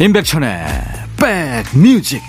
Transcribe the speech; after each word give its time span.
임백천의 0.00 0.64
백뮤직 1.18 2.22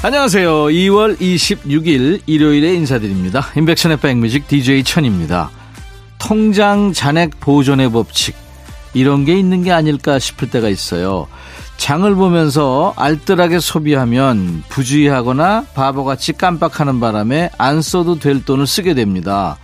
안녕하세요. 0.00 0.50
2월 0.68 1.18
26일 1.18 2.22
일요일에 2.24 2.72
인사드립니다. 2.72 3.48
임백천의 3.58 3.98
백뮤직 3.98 4.48
DJ 4.48 4.84
천입니다. 4.84 5.50
통장 6.18 6.94
잔액 6.94 7.38
보존의 7.40 7.90
법칙 7.92 8.47
이런 8.94 9.24
게 9.24 9.38
있는 9.38 9.62
게 9.62 9.72
아닐까 9.72 10.18
싶을 10.18 10.50
때가 10.50 10.68
있어요. 10.68 11.26
장을 11.76 12.12
보면서 12.14 12.92
알뜰하게 12.96 13.60
소비하면 13.60 14.64
부주의하거나 14.68 15.66
바보같이 15.74 16.32
깜빡하는 16.32 16.98
바람에 16.98 17.50
안 17.56 17.82
써도 17.82 18.18
될 18.18 18.44
돈을 18.44 18.66
쓰게 18.66 18.94
됩니다. 18.94 19.56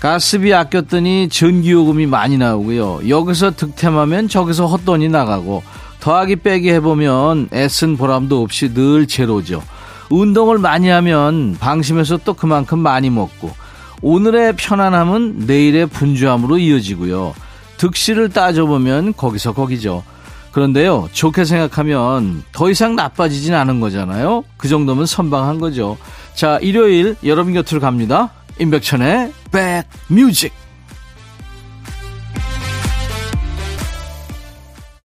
가스비 0.00 0.52
아꼈더니 0.52 1.28
전기요금이 1.28 2.06
많이 2.06 2.38
나오고요. 2.38 3.08
여기서 3.08 3.52
득템하면 3.52 4.28
저기서 4.28 4.66
헛돈이 4.66 5.08
나가고 5.08 5.62
더하기 6.00 6.36
빼기 6.36 6.70
해보면 6.70 7.48
애쓴 7.52 7.96
보람도 7.96 8.42
없이 8.42 8.74
늘 8.74 9.06
제로죠. 9.06 9.62
운동을 10.10 10.58
많이 10.58 10.88
하면 10.88 11.56
방심해서 11.58 12.18
또 12.24 12.34
그만큼 12.34 12.78
많이 12.78 13.08
먹고 13.08 13.52
오늘의 14.02 14.56
편안함은 14.56 15.46
내일의 15.46 15.86
분주함으로 15.86 16.58
이어지고요. 16.58 17.34
득실을 17.76 18.30
따져보면 18.30 19.14
거기서 19.14 19.52
거기죠. 19.52 20.02
그런데요, 20.52 21.08
좋게 21.12 21.44
생각하면 21.44 22.44
더 22.52 22.70
이상 22.70 22.94
나빠지진 22.94 23.54
않은 23.54 23.80
거잖아요. 23.80 24.44
그 24.56 24.68
정도면 24.68 25.04
선방한 25.04 25.58
거죠. 25.58 25.98
자, 26.34 26.58
일요일 26.62 27.16
여러분 27.24 27.54
곁으로 27.54 27.80
갑니다. 27.80 28.30
임백천의 28.60 29.32
백뮤직. 29.50 30.63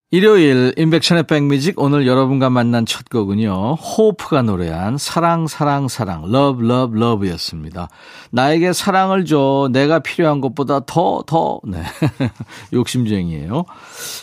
일요일 0.09 0.73
임백천의 0.77 1.23
백뮤직 1.23 1.77
오늘 1.77 2.08
여러분과 2.08 2.50
만난 2.50 2.86
첫 2.86 3.09
곡은요. 3.09 3.73
호프가 3.73 4.41
노래한 4.41 4.97
사랑 4.97 5.47
사랑 5.47 5.89
사랑 5.89 6.31
Love 6.31 6.61
Love 6.63 6.95
Love였습니다. 6.97 7.89
나에게 8.31 8.72
사랑을 8.72 9.25
줘. 9.25 9.67
내가 9.73 9.99
필요한 9.99 10.39
것보다 10.39 10.80
더 10.86 11.23
더. 11.27 11.59
네. 11.67 11.83
욕심쟁이에요. 12.72 13.66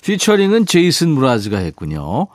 피처링은 0.02 0.64
제이슨 0.64 1.10
무라즈가 1.10 1.58
했군요. 1.58 2.28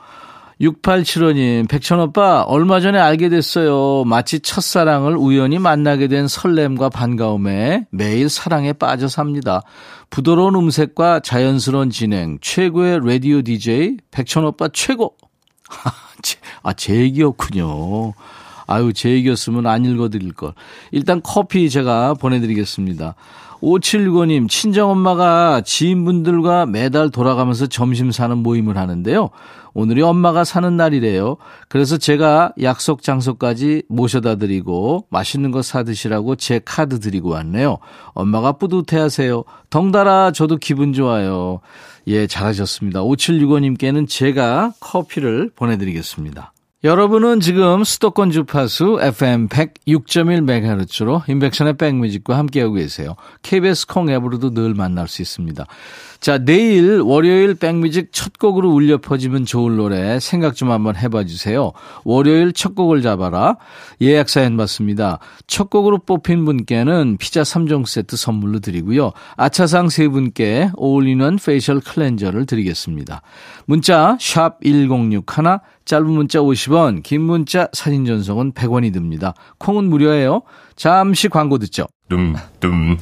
6875님, 0.60 1.68
백천오빠, 1.68 2.42
얼마 2.42 2.80
전에 2.80 2.98
알게 2.98 3.30
됐어요. 3.30 4.04
마치 4.04 4.40
첫사랑을 4.40 5.16
우연히 5.16 5.58
만나게 5.58 6.06
된 6.06 6.28
설렘과 6.28 6.90
반가움에 6.90 7.86
매일 7.90 8.28
사랑에 8.28 8.74
빠져 8.74 9.08
삽니다. 9.08 9.62
부드러운 10.10 10.54
음색과 10.54 11.20
자연스러운 11.20 11.88
진행, 11.88 12.38
최고의 12.42 13.00
라디오 13.02 13.40
DJ, 13.40 13.96
백천오빠 14.10 14.68
최고! 14.74 15.16
아, 16.62 16.74
제 16.74 16.94
얘기였군요. 16.94 18.12
아유, 18.66 18.92
제 18.92 19.10
얘기였으면 19.10 19.66
안 19.66 19.86
읽어드릴 19.86 20.34
걸. 20.34 20.52
일단 20.92 21.22
커피 21.22 21.70
제가 21.70 22.14
보내드리겠습니다. 22.14 23.14
5765님, 23.62 24.48
친정엄마가 24.48 25.62
지인분들과 25.62 26.66
매달 26.66 27.10
돌아가면서 27.10 27.66
점심 27.66 28.10
사는 28.10 28.36
모임을 28.38 28.76
하는데요. 28.76 29.30
오늘이 29.74 30.02
엄마가 30.02 30.44
사는 30.44 30.76
날이래요. 30.76 31.36
그래서 31.68 31.96
제가 31.96 32.52
약속 32.62 33.02
장소까지 33.02 33.84
모셔다 33.88 34.36
드리고 34.36 35.06
맛있는 35.10 35.50
거 35.50 35.62
사드시라고 35.62 36.36
제 36.36 36.60
카드 36.64 36.98
드리고 36.98 37.30
왔네요. 37.30 37.78
엄마가 38.14 38.52
뿌듯해 38.52 39.00
하세요. 39.00 39.44
덩달아 39.70 40.32
저도 40.32 40.56
기분 40.56 40.92
좋아요. 40.92 41.60
예, 42.06 42.26
잘하셨습니다. 42.26 43.02
5765님께는 43.02 44.08
제가 44.08 44.72
커피를 44.80 45.50
보내드리겠습니다. 45.54 46.52
여러분은 46.82 47.40
지금 47.40 47.84
수도권 47.84 48.30
주파수 48.30 48.98
FM 49.02 49.48
106.1MHz로 49.48 51.28
임백천의 51.28 51.76
백뮤직과 51.76 52.38
함께하고 52.38 52.72
계세요. 52.72 53.16
KBS 53.42 53.86
콩 53.86 54.08
앱으로도 54.08 54.54
늘 54.54 54.72
만날 54.72 55.06
수 55.06 55.20
있습니다. 55.20 55.66
자, 56.20 56.36
내일 56.36 57.00
월요일 57.00 57.54
백뮤직 57.54 58.10
첫 58.12 58.38
곡으로 58.38 58.68
울려 58.70 58.98
퍼지면 58.98 59.46
좋을 59.46 59.76
노래 59.76 60.20
생각 60.20 60.54
좀 60.54 60.70
한번 60.70 60.94
해봐 60.94 61.24
주세요. 61.24 61.72
월요일 62.04 62.52
첫 62.52 62.74
곡을 62.74 63.00
잡아라. 63.00 63.56
예약 64.02 64.28
사연 64.28 64.58
받습니다. 64.58 65.18
첫 65.46 65.70
곡으로 65.70 65.96
뽑힌 65.98 66.44
분께는 66.44 67.16
피자 67.18 67.40
3종 67.40 67.86
세트 67.86 68.16
선물로 68.16 68.60
드리고요. 68.60 69.12
아차상 69.36 69.88
세 69.88 70.08
분께 70.08 70.70
어울리는 70.76 71.38
페이셜 71.42 71.80
클렌저를 71.80 72.44
드리겠습니다. 72.44 73.22
문자 73.64 74.18
샵 74.20 74.60
1061, 74.62 75.24
짧은 75.86 76.06
문자 76.06 76.40
50원, 76.40 77.02
긴 77.02 77.22
문자 77.22 77.68
사진 77.72 78.04
전송은 78.04 78.52
100원이 78.52 78.92
듭니다. 78.92 79.32
콩은 79.56 79.88
무료예요. 79.88 80.42
잠시 80.76 81.28
광고 81.28 81.56
듣죠. 81.56 81.86
둠둠 82.10 82.98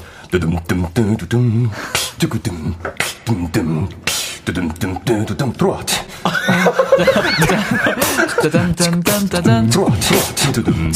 두구둠 2.19 2.75
둠둠 3.25 3.89
들어와 4.45 5.53
들어와 5.53 5.81
뚜둠 10.53 10.93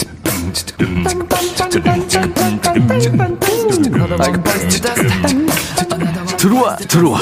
들어와 6.36 6.76
들어와 6.76 7.20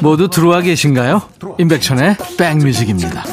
모두 0.00 0.30
들어와 0.30 0.62
계신가요? 0.62 1.22
임백천의 1.58 2.16
백뮤직입니다. 2.38 3.24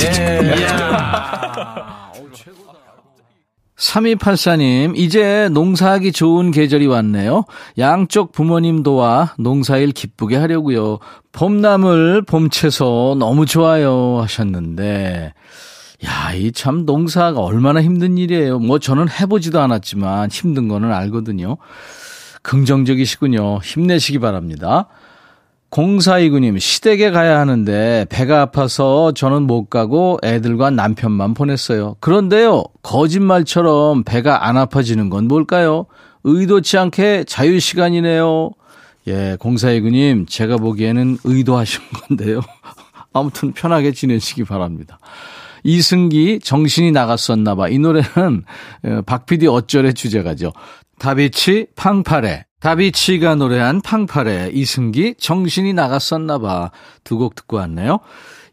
예. 0.00 0.54
3284님, 3.76 4.96
이제 4.96 5.48
농사하기 5.52 6.10
좋은 6.12 6.50
계절이 6.50 6.86
왔네요. 6.88 7.44
양쪽 7.78 8.32
부모님 8.32 8.82
도와 8.82 9.34
농사일 9.38 9.92
기쁘게 9.92 10.36
하려고요. 10.36 10.98
봄나물 11.30 12.22
봄채소 12.22 13.16
너무 13.18 13.46
좋아요 13.46 14.18
하셨는데, 14.20 15.32
야, 16.04 16.32
이 16.34 16.50
참 16.52 16.86
농사가 16.86 17.40
얼마나 17.40 17.80
힘든 17.82 18.18
일이에요. 18.18 18.58
뭐 18.58 18.78
저는 18.80 19.06
해보지도 19.08 19.60
않았지만 19.60 20.30
힘든 20.30 20.66
거는 20.66 20.92
알거든요. 20.92 21.56
긍정적이시군요. 22.42 23.58
힘내시기 23.62 24.18
바랍니다. 24.18 24.88
0429님, 25.70 26.58
시댁에 26.58 27.10
가야 27.10 27.38
하는데 27.40 28.06
배가 28.08 28.40
아파서 28.40 29.12
저는 29.12 29.42
못 29.42 29.68
가고 29.68 30.18
애들과 30.24 30.70
남편만 30.70 31.34
보냈어요. 31.34 31.96
그런데요, 32.00 32.64
거짓말처럼 32.82 34.02
배가 34.04 34.46
안 34.46 34.56
아파지는 34.56 35.10
건 35.10 35.28
뭘까요? 35.28 35.86
의도치 36.24 36.78
않게 36.78 37.24
자유시간이네요. 37.24 38.50
예, 39.08 39.36
0429님, 39.38 40.26
제가 40.28 40.56
보기에는 40.56 41.18
의도하신 41.24 41.80
건데요. 42.08 42.40
아무튼 43.12 43.52
편하게 43.52 43.92
지내시기 43.92 44.44
바랍니다. 44.44 44.98
이승기, 45.64 46.40
정신이 46.42 46.92
나갔었나봐. 46.92 47.68
이 47.68 47.78
노래는 47.78 48.44
어, 48.84 49.02
박PD 49.04 49.46
어쩔의 49.48 49.94
주제가죠. 49.94 50.52
다비치, 50.98 51.68
팡파레. 51.76 52.44
다비치가 52.60 53.36
노래한 53.36 53.80
팡팔의 53.82 54.52
이승기 54.56 55.14
정신이 55.18 55.72
나갔었나봐 55.74 56.72
두 57.04 57.18
곡 57.18 57.36
듣고 57.36 57.56
왔네요. 57.58 58.00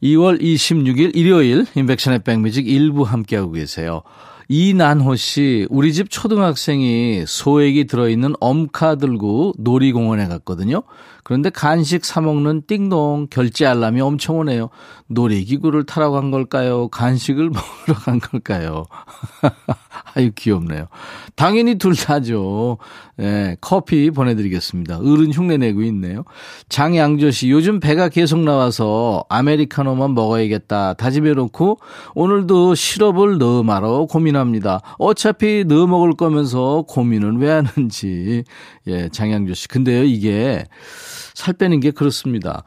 2월 0.04 0.40
26일 0.40 1.16
일요일 1.16 1.66
인백션의 1.76 2.20
백뮤직 2.20 2.68
일부 2.68 3.02
함께하고 3.04 3.54
계세요. 3.54 4.04
이난호 4.48 5.16
씨, 5.16 5.66
우리 5.72 5.92
집 5.92 6.12
초등학생이 6.12 7.24
소액이 7.26 7.86
들어있는 7.88 8.36
엄카 8.40 8.96
들고 8.98 9.54
놀이공원에 9.58 10.28
갔거든요. 10.28 10.84
그런데 11.26 11.50
간식 11.50 12.06
사 12.06 12.22
먹는 12.22 12.68
띵동 12.68 13.30
결제 13.32 13.66
알람이 13.66 14.00
엄청 14.00 14.38
오네요. 14.38 14.70
놀이기구를 15.08 15.88
타러 15.88 16.12
간 16.12 16.30
걸까요? 16.30 16.88
간식을 16.90 17.50
먹으러 17.50 17.96
간 18.00 18.20
걸까요? 18.20 18.86
아유, 20.14 20.30
귀엽네요. 20.36 20.86
당연히 21.36 21.80
둘 21.80 21.96
다죠. 21.96 22.78
예, 23.20 23.58
커피 23.60 24.12
보내드리겠습니다. 24.12 25.00
어른 25.00 25.34
흉내 25.34 25.58
내고 25.58 25.82
있네요. 25.82 26.26
장양조 26.70 27.32
씨, 27.32 27.50
요즘 27.50 27.80
배가 27.80 28.08
계속 28.10 28.42
나와서 28.42 29.26
아메리카노만 29.30 30.14
먹어야겠다. 30.14 30.94
다짐해 30.94 31.34
놓고 31.34 31.80
오늘도 32.14 32.76
시럽을 32.76 33.40
말어 33.64 34.06
고민합니다. 34.06 34.82
어차피 35.00 35.66
넣어 35.66 35.88
먹을 35.88 36.14
거면서 36.14 36.84
고민은 36.88 37.38
왜 37.38 37.50
하는지. 37.50 38.44
예, 38.86 39.10
장양조 39.10 39.56
씨. 39.56 39.68
근데요, 39.68 40.04
이게 40.04 40.64
살 41.36 41.54
빼는 41.54 41.80
게 41.82 41.92
그렇습니다. 41.92 42.64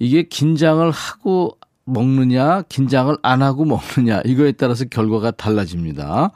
이게 0.00 0.24
긴장을 0.24 0.90
하고 0.90 1.56
먹느냐, 1.84 2.62
긴장을 2.62 3.16
안 3.22 3.42
하고 3.42 3.64
먹느냐, 3.64 4.22
이거에 4.24 4.52
따라서 4.52 4.84
결과가 4.84 5.30
달라집니다. 5.30 6.32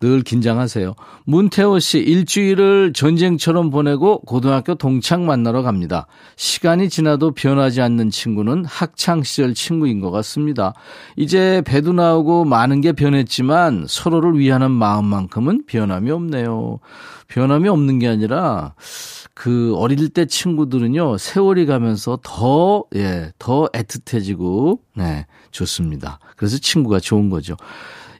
늘 0.00 0.22
긴장하세요. 0.22 0.94
문태호 1.24 1.80
씨, 1.80 1.98
일주일을 1.98 2.92
전쟁처럼 2.92 3.70
보내고 3.70 4.20
고등학교 4.20 4.76
동창 4.76 5.26
만나러 5.26 5.62
갑니다. 5.62 6.06
시간이 6.36 6.88
지나도 6.88 7.32
변하지 7.32 7.80
않는 7.80 8.10
친구는 8.10 8.64
학창시절 8.64 9.54
친구인 9.54 10.00
것 10.00 10.12
같습니다. 10.12 10.72
이제 11.16 11.62
배도 11.66 11.94
나오고 11.94 12.44
많은 12.44 12.80
게 12.80 12.92
변했지만 12.92 13.86
서로를 13.88 14.38
위하는 14.38 14.70
마음만큼은 14.70 15.64
변함이 15.66 16.12
없네요. 16.12 16.78
변함이 17.26 17.68
없는 17.68 17.98
게 17.98 18.06
아니라 18.06 18.74
그 19.38 19.72
어릴 19.76 20.08
때 20.08 20.26
친구들은요, 20.26 21.16
세월이 21.16 21.66
가면서 21.66 22.18
더, 22.24 22.82
예, 22.96 23.30
더 23.38 23.68
애틋해지고, 23.68 24.80
네, 24.96 25.26
좋습니다. 25.52 26.18
그래서 26.36 26.58
친구가 26.58 26.98
좋은 26.98 27.30
거죠. 27.30 27.56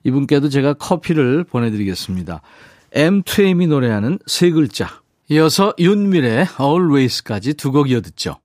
이분께도 0.05 0.49
제가 0.49 0.75
커피를 0.75 1.43
보내드리겠습니다. 1.43 2.41
M2M이 2.95 3.67
노래하는 3.67 4.21
세 4.29 4.51
글자. 4.53 5.03
이어서 5.29 5.75
윤밀의 5.81 6.47
Always까지 6.61 7.55
두 7.55 7.73
곡 7.73 7.91
이어듣죠. 7.91 8.37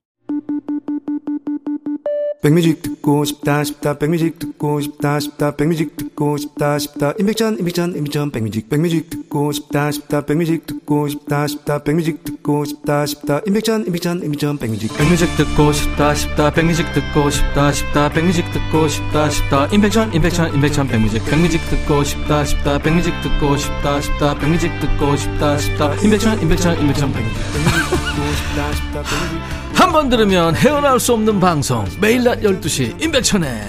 백뮤직 2.44 2.82
듣고 2.82 3.24
싶다 3.24 3.64
싶다 3.64 3.98
백뮤직 3.98 4.38
듣고 4.38 4.82
싶다 4.82 5.18
싶다 5.22 5.56
백뮤직 5.56 5.96
듣고 5.96 6.36
싶다 6.36 6.78
싶다 6.78 7.14
임백천 7.18 7.58
임백천 7.58 7.96
임백천 7.96 8.32
백뮤직 8.32 8.68
백뮤직 8.68 9.10
듣고 9.10 9.54
싶다 9.54 9.92
싶다 9.92 10.26
백뮤직 10.26 10.68
듣고 10.68 11.08
싶다 11.08 11.48
싶다 11.48 11.82
백뮤직 11.84 12.22
듣고 12.26 12.66
싶다 12.66 13.06
싶다 13.06 13.40
임백천 13.48 13.88
임백천 13.88 14.24
임백천 14.26 14.58
백뮤직 14.58 14.92
백뮤직 14.98 15.30
듣고 15.38 15.72
싶다 15.72 16.14
싶다 16.14 16.52
백뮤직 16.52 16.92
듣고 16.92 17.30
싶다 17.30 17.72
싶다 17.72 18.10
백뮤직 18.10 18.52
듣고 18.52 18.90
싶다 18.90 19.30
싶다 19.30 19.66
임백천 19.68 20.14
임백천 20.14 20.54
임백천 20.54 20.88
백뮤직 20.90 21.24
백뮤직 21.24 21.62
듣고 21.70 22.04
싶다 22.04 22.44
싶다 22.44 22.78
백뮤직 22.78 23.14
듣고 23.22 23.56
싶다 23.56 24.02
싶다 24.02 24.36
백뮤직 24.38 24.70
듣고 24.82 25.16
싶다 25.16 25.58
싶다 25.58 25.96
임백천 25.96 26.42
임백천 26.42 26.82
임백천 26.82 27.14
백뮤직 27.14 27.38
듣고 27.54 28.34
싶다 28.36 28.74
싶다 28.74 29.02
백뮤직 29.02 29.53
한 29.84 29.92
번 29.92 30.08
들으면 30.10 30.56
헤어나올 30.56 30.98
수 30.98 31.12
없는 31.12 31.42
방송 31.42 31.86
매일 32.00 32.24
낮 32.24 32.40
12시 32.40 33.04
임백천의 33.04 33.62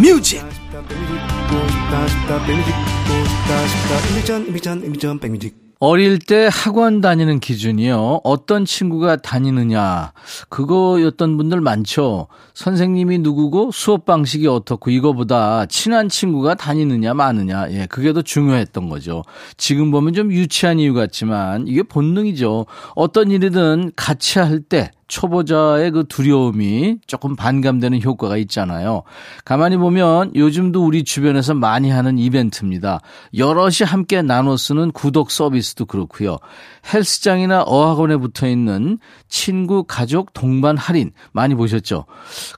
백뮤직 0.00 0.44
어릴 5.80 6.18
때 6.18 6.48
학원 6.50 7.00
다니는 7.00 7.40
기준이요. 7.40 8.20
어떤 8.24 8.64
친구가 8.64 9.16
다니느냐. 9.16 10.12
그거였던 10.48 11.36
분들 11.36 11.60
많죠. 11.60 12.28
선생님이 12.54 13.18
누구고 13.18 13.70
수업 13.72 14.06
방식이 14.06 14.46
어떻고 14.46 14.90
이거보다 14.90 15.66
친한 15.66 16.08
친구가 16.08 16.54
다니느냐 16.54 17.12
마느냐. 17.12 17.70
예, 17.72 17.86
그게 17.86 18.12
더 18.14 18.22
중요했던 18.22 18.88
거죠. 18.88 19.24
지금 19.58 19.90
보면 19.90 20.14
좀 20.14 20.32
유치한 20.32 20.78
이유 20.78 20.94
같지만 20.94 21.66
이게 21.66 21.82
본능이죠. 21.82 22.64
어떤 22.94 23.30
일이든 23.30 23.92
같이 23.96 24.38
할 24.38 24.60
때 24.66 24.90
초보자의 25.14 25.92
그 25.92 26.04
두려움이 26.08 26.98
조금 27.06 27.36
반감되는 27.36 28.02
효과가 28.02 28.36
있잖아요. 28.38 29.04
가만히 29.44 29.76
보면 29.76 30.32
요즘도 30.34 30.84
우리 30.84 31.04
주변에서 31.04 31.54
많이 31.54 31.88
하는 31.88 32.18
이벤트입니다. 32.18 33.00
여럿이 33.36 33.86
함께 33.86 34.22
나눠 34.22 34.56
쓰는 34.56 34.90
구독 34.90 35.30
서비스도 35.30 35.86
그렇고요. 35.86 36.38
헬스장이나 36.92 37.62
어학원에 37.62 38.16
붙어 38.16 38.48
있는 38.48 38.98
친구, 39.28 39.84
가족, 39.84 40.32
동반 40.32 40.76
할인 40.76 41.12
많이 41.30 41.54
보셨죠? 41.54 42.06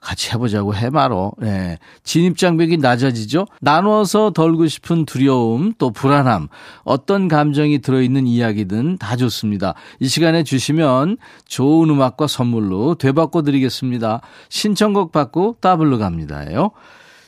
같이 0.01 0.31
해보자고 0.33 0.75
해 0.75 0.89
말어. 0.89 1.33
네. 1.39 1.79
진입 2.05 2.39
장벽이 2.39 2.79
낮아지죠? 2.79 3.47
나눠서 3.61 4.31
덜고 4.31 4.67
싶은 4.67 5.05
두려움, 5.05 5.75
또 5.77 5.91
불안함, 5.91 6.49
어떤 6.85 7.29
감정이 7.29 7.81
들어있는 7.81 8.27
이야기든 8.27 8.97
다 8.97 9.17
좋습니다. 9.17 9.75
이 10.01 10.09
시간에 10.09 10.43
주시면 10.43 11.19
좋은 11.47 11.91
음악과 11.91 12.27
선 12.27 12.46
물로 12.47 12.95
되받고 12.95 13.43
드리겠습니다. 13.43 14.21
신청곡 14.49 15.13
받고 15.13 15.57
따블로 15.61 15.99
갑니다요. 15.99 16.71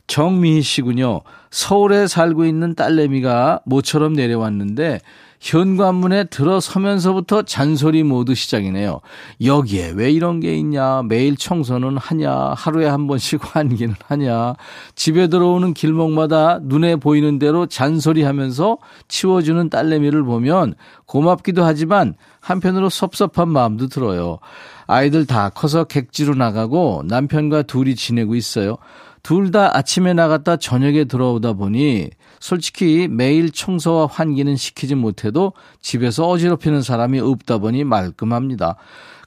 정미희 0.07 0.61
씨군요. 0.61 1.21
서울에 1.51 2.07
살고 2.07 2.45
있는 2.45 2.73
딸내미가 2.75 3.61
모처럼 3.65 4.13
내려왔는데 4.13 4.99
현관문에 5.39 6.25
들어서면서부터 6.25 7.43
잔소리 7.43 8.03
모두 8.03 8.35
시작이네요. 8.35 8.99
여기에 9.43 9.93
왜 9.95 10.11
이런 10.11 10.39
게 10.39 10.55
있냐? 10.57 11.01
매일 11.03 11.37
청소는 11.37 11.97
하냐? 11.97 12.53
하루에 12.57 12.87
한 12.87 13.07
번씩 13.07 13.39
환기는 13.55 13.95
하냐? 14.07 14.55
집에 14.95 15.27
들어오는 15.27 15.73
길목마다 15.73 16.59
눈에 16.61 16.97
보이는 16.97 17.39
대로 17.39 17.65
잔소리 17.65 18.23
하면서 18.23 18.77
치워주는 19.07 19.69
딸내미를 19.69 20.23
보면 20.23 20.75
고맙기도 21.05 21.63
하지만 21.63 22.15
한편으로 22.41 22.89
섭섭한 22.89 23.49
마음도 23.49 23.87
들어요. 23.87 24.39
아이들 24.87 25.25
다 25.25 25.49
커서 25.49 25.83
객지로 25.85 26.35
나가고 26.35 27.03
남편과 27.05 27.63
둘이 27.63 27.95
지내고 27.95 28.35
있어요. 28.35 28.77
둘 29.23 29.51
다 29.51 29.75
아침에 29.77 30.13
나갔다 30.13 30.57
저녁에 30.57 31.03
들어오다 31.05 31.53
보니 31.53 32.09
솔직히 32.39 33.07
매일 33.09 33.51
청소와 33.51 34.07
환기는 34.07 34.55
시키지 34.55 34.95
못해도 34.95 35.53
집에서 35.81 36.27
어지럽히는 36.27 36.81
사람이 36.81 37.19
없다 37.19 37.57
보니 37.57 37.83
말끔합니다. 37.83 38.75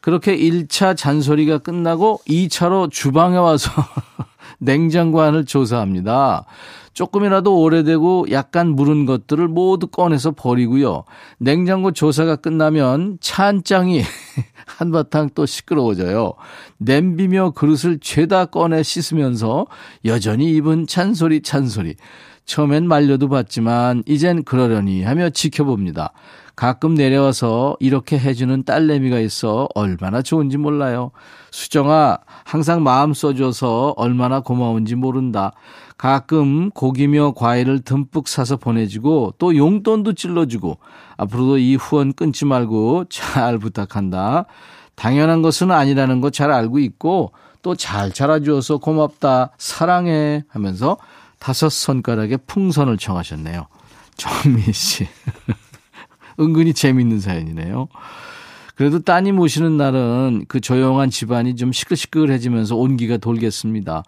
그렇게 0.00 0.36
1차 0.36 0.96
잔소리가 0.96 1.58
끝나고 1.58 2.20
2차로 2.28 2.90
주방에 2.90 3.36
와서 3.36 3.70
냉장고 4.58 5.20
안을 5.20 5.44
조사합니다. 5.44 6.44
조금이라도 6.92 7.60
오래되고 7.60 8.26
약간 8.30 8.68
무른 8.68 9.06
것들을 9.06 9.48
모두 9.48 9.86
꺼내서 9.86 10.32
버리고요. 10.32 11.04
냉장고 11.38 11.92
조사가 11.92 12.36
끝나면 12.36 13.18
찬장이 13.20 14.02
한바탕 14.66 15.30
또 15.34 15.46
시끄러워져요. 15.46 16.34
냄비며 16.78 17.50
그릇을 17.50 17.98
죄다 18.00 18.46
꺼내 18.46 18.82
씻으면서 18.82 19.66
여전히 20.04 20.52
입은 20.52 20.86
찬소리 20.86 21.42
찬소리. 21.42 21.96
처음엔 22.44 22.88
말려도 22.88 23.28
봤지만 23.28 24.02
이젠 24.06 24.42
그러려니 24.42 25.04
하며 25.04 25.30
지켜봅니다. 25.30 26.12
가끔 26.54 26.94
내려와서 26.94 27.76
이렇게 27.80 28.18
해주는 28.18 28.64
딸내미가 28.64 29.20
있어 29.20 29.68
얼마나 29.74 30.20
좋은지 30.20 30.58
몰라요. 30.58 31.10
수정아, 31.50 32.18
항상 32.44 32.82
마음 32.82 33.14
써줘서 33.14 33.94
얼마나 33.96 34.40
고마운지 34.40 34.96
모른다. 34.96 35.52
가끔 35.96 36.70
고기며 36.70 37.32
과일을 37.36 37.80
듬뿍 37.80 38.26
사서 38.28 38.56
보내주고 38.56 39.34
또 39.38 39.56
용돈도 39.56 40.14
찔러주고 40.14 40.78
앞으로도 41.16 41.58
이 41.58 41.76
후원 41.76 42.12
끊지 42.12 42.44
말고 42.44 43.04
잘 43.08 43.58
부탁한다. 43.58 44.46
당연한 44.94 45.42
것은 45.42 45.70
아니라는 45.70 46.20
거 46.20 46.30
잘 46.30 46.50
알고 46.50 46.78
있고 46.80 47.32
또 47.62 47.74
잘 47.76 48.12
자라주어서 48.12 48.78
고맙다. 48.78 49.52
사랑해 49.58 50.42
하면서 50.48 50.96
다섯 51.38 51.68
손가락에 51.70 52.36
풍선을 52.36 52.98
청하셨네요. 52.98 53.66
정미 54.16 54.72
씨. 54.72 55.06
은근히 56.40 56.74
재밌는 56.74 57.20
사연이네요. 57.20 57.88
그래도 58.74 59.00
따님 59.00 59.38
오시는 59.38 59.76
날은 59.76 60.46
그 60.48 60.60
조용한 60.60 61.10
집안이 61.10 61.56
좀 61.56 61.72
시끌시끌해지면서 61.72 62.74
온기가 62.74 63.18
돌겠습니다. 63.18 64.02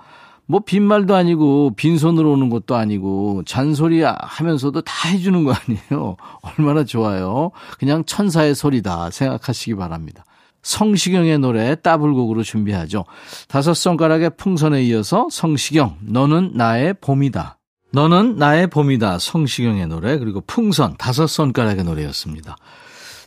뭐 0.47 0.61
빈말도 0.61 1.15
아니고 1.15 1.73
빈손으로 1.77 2.33
오는 2.33 2.51
것도 2.51 2.75
아니고 2.75 3.43
잔소리 3.47 4.03
하면서도 4.03 4.83
다 4.83 5.09
해주는 5.09 5.45
거 5.45 5.53
아니에요. 5.53 6.17
얼마나 6.59 6.85
좋아요. 6.85 7.51
그냥 7.79 8.05
천사의 8.05 8.55
소리다 8.55 9.11
생각하시기 9.11 9.75
바랍니다. 9.77 10.25
성시경의 10.63 11.39
노래 11.39 11.75
따블곡으로 11.75 12.43
준비하죠. 12.43 13.05
다섯 13.49 13.75
손가락의 13.75 14.31
풍선에 14.37 14.83
이어서 14.85 15.29
성시경, 15.31 15.99
너는 16.01 16.53
나의 16.55 16.95
봄이다. 17.01 17.59
너는 17.93 18.37
나의 18.37 18.69
봄이다. 18.69 19.19
성시경의 19.19 19.87
노래, 19.89 20.19
그리고 20.19 20.43
풍선, 20.47 20.97
다섯 20.97 21.27
손가락의 21.27 21.85
노래였습니다. 21.85 22.57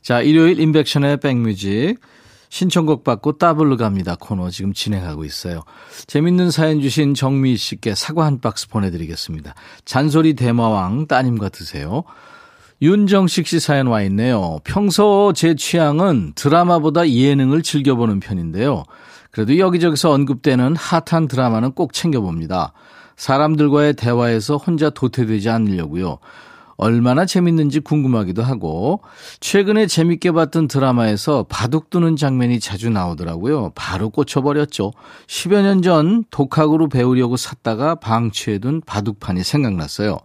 자, 0.02 0.22
일요일 0.22 0.60
인백션의 0.60 1.18
백뮤직. 1.18 2.00
신청곡 2.50 3.04
받고 3.04 3.38
따블로 3.38 3.77
갑니다 3.77 4.16
코너 4.20 4.50
지금 4.50 4.74
진행하고 4.74 5.25
있어요. 5.25 5.63
재밌는 6.08 6.51
사연 6.51 6.82
주신 6.82 7.13
정미 7.13 7.58
씨께 7.58 7.96
사과 7.96 8.25
한 8.25 8.39
박스 8.39 8.68
보내드리겠습니다. 8.70 9.54
잔소리 9.86 10.34
대마왕 10.34 11.08
따님과 11.08 11.50
드세요. 11.50 12.04
윤정식 12.82 13.48
씨 13.48 13.60
사연 13.60 13.88
와 13.88 14.04
있네요. 14.04 14.60
평소 14.63 15.34
제 15.36 15.56
취향은 15.56 16.34
드라마보다 16.36 17.10
예능을 17.10 17.63
즐겨보는 17.63 18.20
편인데요. 18.20 18.84
그래도 19.32 19.58
여기저기서 19.58 20.12
언급되는 20.12 20.75
핫한 20.75 21.27
드라마는 21.27 21.72
꼭 21.72 21.94
챙겨봅니다. 21.94 22.74
사람들과의 23.18 23.96
대화에서 23.96 24.58
혼자 24.58 24.89
도태되지 24.89 25.50
않으려고요. 25.50 26.20
얼마나 26.78 27.26
재밌는지 27.26 27.80
궁금하기도 27.80 28.44
하고 28.44 29.02
최근에 29.40 29.88
재밌게 29.88 30.32
봤던 30.32 30.68
드라마에서 30.68 31.46
바둑 31.50 31.90
두는 31.90 32.16
장면이 32.16 32.60
자주 32.60 32.90
나오더라고요. 32.90 33.72
바로 33.76 34.10
꽂혀버렸죠. 34.10 34.94
10여 35.28 35.62
년 35.64 35.82
전 35.82 36.24
독학으로 36.32 36.90
배우려고 36.90 37.38
샀다가 37.38 37.96
방치해둔 37.96 38.82
바둑판이 38.86 39.44
생각났어요. 39.44 40.18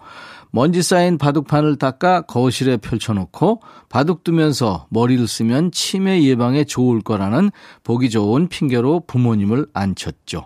먼지 0.55 0.83
쌓인 0.83 1.17
바둑판을 1.17 1.77
닦아 1.77 2.23
거실에 2.23 2.77
펼쳐놓고 2.77 3.63
바둑 3.89 4.23
두면서 4.23 4.87
머리를 4.91 5.27
쓰면 5.27 5.73
치매 5.73 6.23
예방에 6.23 6.65
좋을 6.65 7.01
거라는 7.01 7.51
보기 7.83 8.11
좋은 8.11 8.49
핑계로 8.49 9.05
부모님을 9.07 9.67
앉혔죠. 9.73 10.45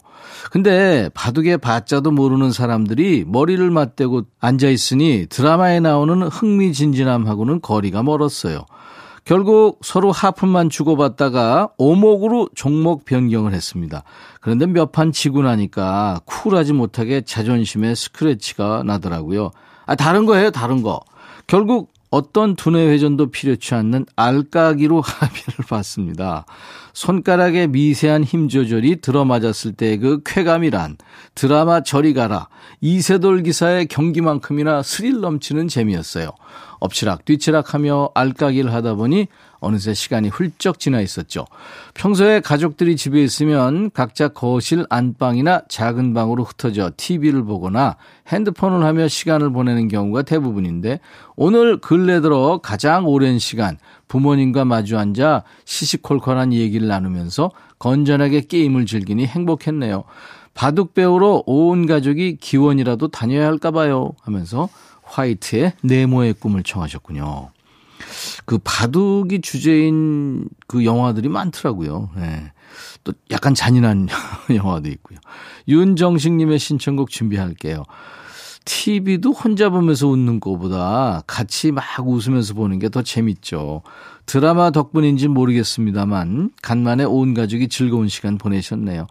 근데 0.52 1.10
바둑의 1.12 1.58
바자도 1.58 2.12
모르는 2.12 2.52
사람들이 2.52 3.24
머리를 3.26 3.68
맞대고 3.68 4.22
앉아 4.38 4.68
있으니 4.68 5.26
드라마에 5.28 5.80
나오는 5.80 6.22
흥미진진함하고는 6.22 7.60
거리가 7.60 8.04
멀었어요. 8.04 8.64
결국 9.24 9.80
서로 9.82 10.12
하품만 10.12 10.70
주고받다가 10.70 11.70
오목으로 11.78 12.48
종목 12.54 13.04
변경을 13.04 13.54
했습니다. 13.54 14.04
그런데 14.40 14.66
몇판 14.66 15.10
치고 15.10 15.42
나니까 15.42 16.20
쿨하지 16.26 16.74
못하게 16.74 17.22
자존심에 17.22 17.96
스크래치가 17.96 18.84
나더라고요. 18.84 19.50
아, 19.86 19.94
다른 19.94 20.26
거예요, 20.26 20.50
다른 20.50 20.82
거. 20.82 21.00
결국 21.46 21.92
어떤 22.10 22.54
두뇌 22.56 22.88
회전도 22.88 23.30
필요치 23.30 23.74
않는 23.74 24.06
알까기로 24.16 25.00
합의를 25.04 25.64
봤습니다. 25.68 26.44
손가락의 26.92 27.68
미세한 27.68 28.24
힘 28.24 28.48
조절이 28.48 29.00
들어맞았을 29.02 29.72
때 29.72 29.98
그 29.98 30.22
쾌감이란 30.24 30.96
드라마 31.34 31.82
저리 31.82 32.14
가라 32.14 32.48
이세돌 32.80 33.42
기사의 33.42 33.86
경기만큼이나 33.86 34.82
스릴 34.82 35.20
넘치는 35.20 35.68
재미였어요. 35.68 36.30
엎치락 36.80 37.24
뒤치락 37.24 37.74
하며 37.74 38.10
알까기를 38.14 38.72
하다 38.72 38.94
보니 38.94 39.26
어느새 39.60 39.94
시간이 39.94 40.28
훌쩍 40.28 40.78
지나 40.78 41.00
있었죠. 41.00 41.46
평소에 41.94 42.40
가족들이 42.40 42.96
집에 42.96 43.22
있으면 43.22 43.90
각자 43.90 44.28
거실 44.28 44.86
안방이나 44.90 45.62
작은 45.68 46.14
방으로 46.14 46.44
흩어져 46.44 46.90
TV를 46.96 47.44
보거나 47.44 47.96
핸드폰을 48.28 48.84
하며 48.84 49.08
시간을 49.08 49.50
보내는 49.50 49.88
경우가 49.88 50.22
대부분인데 50.22 51.00
오늘 51.36 51.78
근래 51.78 52.20
들어 52.20 52.60
가장 52.62 53.06
오랜 53.06 53.38
시간 53.38 53.78
부모님과 54.08 54.64
마주 54.64 54.98
앉아 54.98 55.42
시시콜콜한 55.64 56.52
얘기를 56.52 56.88
나누면서 56.88 57.50
건전하게 57.78 58.42
게임을 58.42 58.86
즐기니 58.86 59.26
행복했네요. 59.26 60.04
바둑 60.54 60.94
배우러 60.94 61.42
온 61.46 61.86
가족이 61.86 62.38
기원이라도 62.40 63.08
다녀야 63.08 63.46
할까 63.46 63.70
봐요 63.70 64.12
하면서 64.22 64.68
화이트의 65.02 65.74
네모의 65.82 66.34
꿈을 66.34 66.62
청하셨군요. 66.62 67.50
그 68.44 68.58
바둑이 68.62 69.40
주제인 69.40 70.48
그 70.66 70.84
영화들이 70.84 71.28
많더라고요. 71.28 72.10
네. 72.16 72.52
또 73.04 73.12
약간 73.30 73.54
잔인한 73.54 74.08
영화도 74.54 74.88
있고요. 74.90 75.18
윤정식님의 75.68 76.58
신청곡 76.58 77.10
준비할게요. 77.10 77.84
TV도 78.64 79.30
혼자 79.30 79.70
보면서 79.70 80.08
웃는 80.08 80.40
것보다 80.40 81.22
같이 81.26 81.70
막 81.70 81.84
웃으면서 82.04 82.54
보는 82.54 82.80
게 82.80 82.88
더 82.88 83.02
재밌죠. 83.02 83.82
드라마 84.26 84.70
덕분인지 84.70 85.28
모르겠습니다만 85.28 86.50
간만에 86.62 87.04
온 87.04 87.32
가족이 87.32 87.68
즐거운 87.68 88.08
시간 88.08 88.38
보내셨네요. 88.38 89.06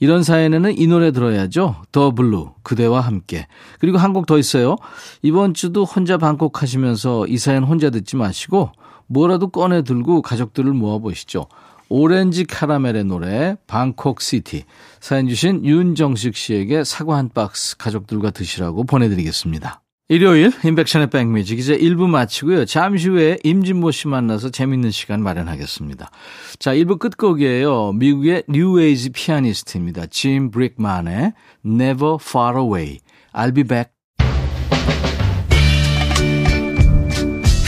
이런 0.00 0.22
사연에는 0.22 0.76
이 0.78 0.86
노래 0.86 1.12
들어야죠. 1.12 1.76
더 1.92 2.10
블루, 2.12 2.52
그대와 2.62 3.00
함께. 3.00 3.46
그리고 3.78 3.98
한 3.98 4.12
곡 4.12 4.26
더 4.26 4.38
있어요. 4.38 4.76
이번 5.22 5.54
주도 5.54 5.84
혼자 5.84 6.18
방콕 6.18 6.62
하시면서 6.62 7.26
이 7.26 7.38
사연 7.38 7.64
혼자 7.64 7.90
듣지 7.90 8.16
마시고 8.16 8.70
뭐라도 9.06 9.48
꺼내 9.48 9.82
들고 9.82 10.22
가족들을 10.22 10.72
모아보시죠. 10.72 11.46
오렌지 11.90 12.44
카라멜의 12.44 13.04
노래 13.04 13.56
방콕 13.66 14.20
시티 14.22 14.64
사연 15.00 15.28
주신 15.28 15.64
윤정식 15.64 16.34
씨에게 16.34 16.82
사과 16.82 17.16
한 17.18 17.28
박스 17.28 17.76
가족들과 17.76 18.30
드시라고 18.30 18.84
보내드리겠습니다. 18.84 19.82
일요일 20.08 20.52
임백천의 20.62 21.08
백뮤직 21.08 21.58
이제 21.58 21.76
1부 21.78 22.06
마치고요. 22.08 22.66
잠시 22.66 23.08
후에 23.08 23.38
임진모 23.42 23.90
씨 23.90 24.06
만나서 24.06 24.50
재밌는 24.50 24.90
시간 24.90 25.22
마련하겠습니다. 25.22 26.10
자 26.58 26.74
1부 26.74 26.98
끝곡이에요. 26.98 27.92
미국의 27.92 28.44
뉴에이지 28.48 29.10
피아니스트입니다. 29.10 30.06
짐 30.06 30.50
브릭만의 30.50 31.32
Never 31.64 32.16
Far 32.20 32.58
Away. 32.58 32.98
I'll 33.32 33.54
be 33.54 33.64
back. 33.64 33.90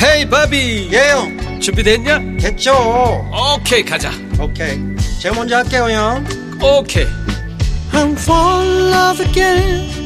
헤이 0.02 0.28
바비 0.28 0.90
예영 0.93 1.61
준비됐냐? 1.61 2.37
됐죠 2.38 2.73
오케이 3.57 3.83
가자 3.83 4.11
오케이 4.38 4.78
제가 5.21 5.35
먼저 5.35 5.57
할게요 5.57 5.88
형 5.90 6.25
오케이 6.62 7.07
I'm 7.93 8.12
fall 8.12 8.62
in 8.62 8.93
love 8.93 9.26
again 9.26 10.06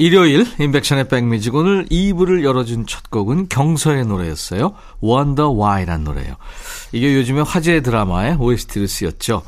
일요일 0.00 0.46
인백션의 0.58 1.08
백뮤직 1.08 1.54
오늘 1.54 1.84
2부를 1.84 2.42
열어준 2.42 2.86
첫 2.86 3.10
곡은 3.10 3.50
경서의 3.50 4.06
노래였어요. 4.06 4.72
Wonder 5.04 5.50
Why란 5.50 6.04
노래예요. 6.04 6.36
이게 6.92 7.14
요즘에 7.14 7.42
화제의 7.42 7.82
드라마에 7.82 8.36
OST를 8.38 8.88
쓰였죠. 8.88 9.42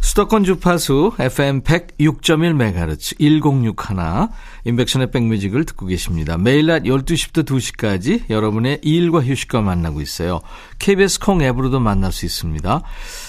수도권 0.00 0.42
주파수 0.42 1.12
FM 1.20 1.62
106.1MHz 1.62 3.18
1061 3.20 4.28
인백션의 4.64 5.10
백뮤직을 5.10 5.64
듣고 5.64 5.86
계십니다. 5.86 6.36
매일 6.38 6.66
낮 6.66 6.84
12시부터 6.84 7.44
2시까지 7.44 8.30
여러분의 8.30 8.80
일과 8.82 9.22
휴식과 9.22 9.60
만나고 9.60 10.00
있어요. 10.00 10.40
KBS 10.78 11.20
콩 11.20 11.42
앱으로도 11.42 11.80
만날 11.80 12.12
수 12.12 12.24
있습니다. 12.26 12.82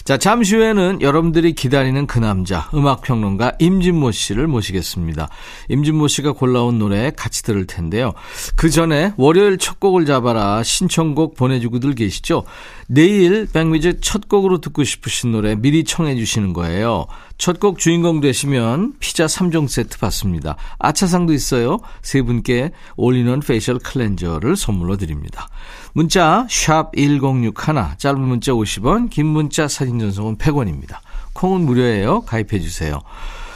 자, 0.03 0.17
잠시 0.17 0.55
후에는 0.55 1.01
여러분들이 1.01 1.53
기다리는 1.53 2.07
그 2.07 2.19
남자, 2.19 2.69
음악평론가 2.73 3.53
임진모 3.59 4.11
씨를 4.11 4.47
모시겠습니다. 4.47 5.29
임진모 5.69 6.07
씨가 6.07 6.33
골라온 6.33 6.79
노래 6.79 7.11
같이 7.11 7.43
들을 7.43 7.65
텐데요. 7.65 8.13
그 8.55 8.69
전에 8.69 9.13
월요일 9.17 9.57
첫 9.57 9.79
곡을 9.79 10.05
잡아라 10.05 10.63
신청곡 10.63 11.35
보내주고들 11.35 11.95
계시죠? 11.95 12.43
내일 12.87 13.47
백뮤직 13.51 13.99
첫 14.01 14.29
곡으로 14.29 14.61
듣고 14.61 14.83
싶으신 14.83 15.31
노래 15.31 15.55
미리 15.55 15.83
청해 15.83 16.15
주시는 16.15 16.53
거예요. 16.53 17.07
첫 17.37 17.59
곡 17.59 17.79
주인공 17.79 18.21
되시면 18.21 18.93
피자 18.99 19.25
3종 19.25 19.67
세트 19.67 19.99
받습니다. 19.99 20.55
아차상도 20.79 21.33
있어요. 21.33 21.79
세 22.01 22.21
분께 22.21 22.71
올인원 22.95 23.41
페이셜 23.41 23.77
클렌저를 23.79 24.55
선물로 24.55 24.97
드립니다. 24.97 25.47
문자 25.93 26.47
1061, 26.49 27.53
짧은 27.97 28.19
문자 28.19 28.51
50원, 28.53 29.09
긴 29.09 29.27
문자 29.27 29.67
사진 29.67 29.99
전송은 29.99 30.37
100원입니다. 30.37 30.99
콩은 31.33 31.61
무료예요. 31.61 32.21
가입해 32.21 32.59
주세요. 32.59 33.01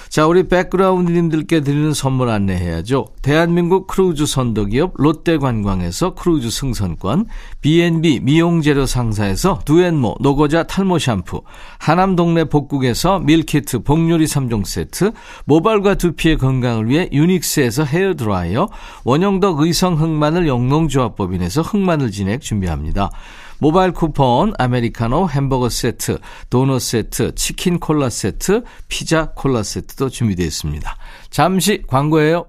자, 0.10 0.26
우리 0.26 0.48
백그라운드님들께 0.48 1.62
드리는 1.62 1.94
선물 1.94 2.30
안내해야죠. 2.30 3.10
대한민국 3.22 3.86
크루즈 3.86 4.26
선도기업 4.26 4.94
롯데관광에서 4.96 6.16
크루즈 6.16 6.50
승선권, 6.50 7.28
B&B 7.62 8.22
미용재료 8.22 8.88
상사에서 8.88 9.60
두앤모 9.66 10.16
노고자 10.20 10.64
탈모 10.64 10.98
샴푸, 10.98 11.44
하남 11.78 12.16
동네 12.16 12.46
복국에서 12.46 13.20
밀키트 13.20 13.84
복요리 13.84 14.26
3종 14.26 14.66
세트, 14.66 15.12
모발과 15.46 15.94
두피의 15.94 16.40
건강을 16.40 16.90
위해 16.90 17.08
유닉스에서 17.12 17.84
헤어 17.84 18.16
드라이어, 18.16 18.68
원형덕 19.04 19.60
의성 19.60 20.02
흑마늘 20.02 20.48
영농조합법인에서 20.48 21.62
흑마늘 21.62 22.10
진액 22.10 22.42
준비합니다. 22.42 23.12
모바일 23.60 23.92
쿠폰, 23.92 24.54
아메리카노 24.58 25.30
햄버거 25.30 25.70
세트, 25.70 26.20
도넛 26.50 26.82
세트, 26.82 27.36
치킨 27.36 27.80
콜라 27.80 28.10
세트, 28.10 28.64
피자 28.88 29.32
콜라 29.32 29.64
세트도 29.64 30.10
준비되어 30.10 30.46
있습니다. 30.46 30.96
잠시 31.30 31.84
광고예요. 31.88 32.46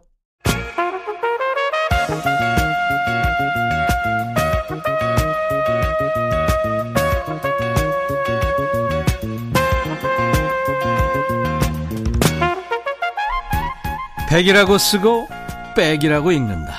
백이라고 14.28 14.78
쓰고 14.78 15.28
백이라고 15.74 16.30
읽는다. 16.30 16.78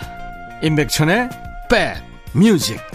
임백천의 0.64 1.30
백 1.70 2.02
뮤직. 2.34 2.91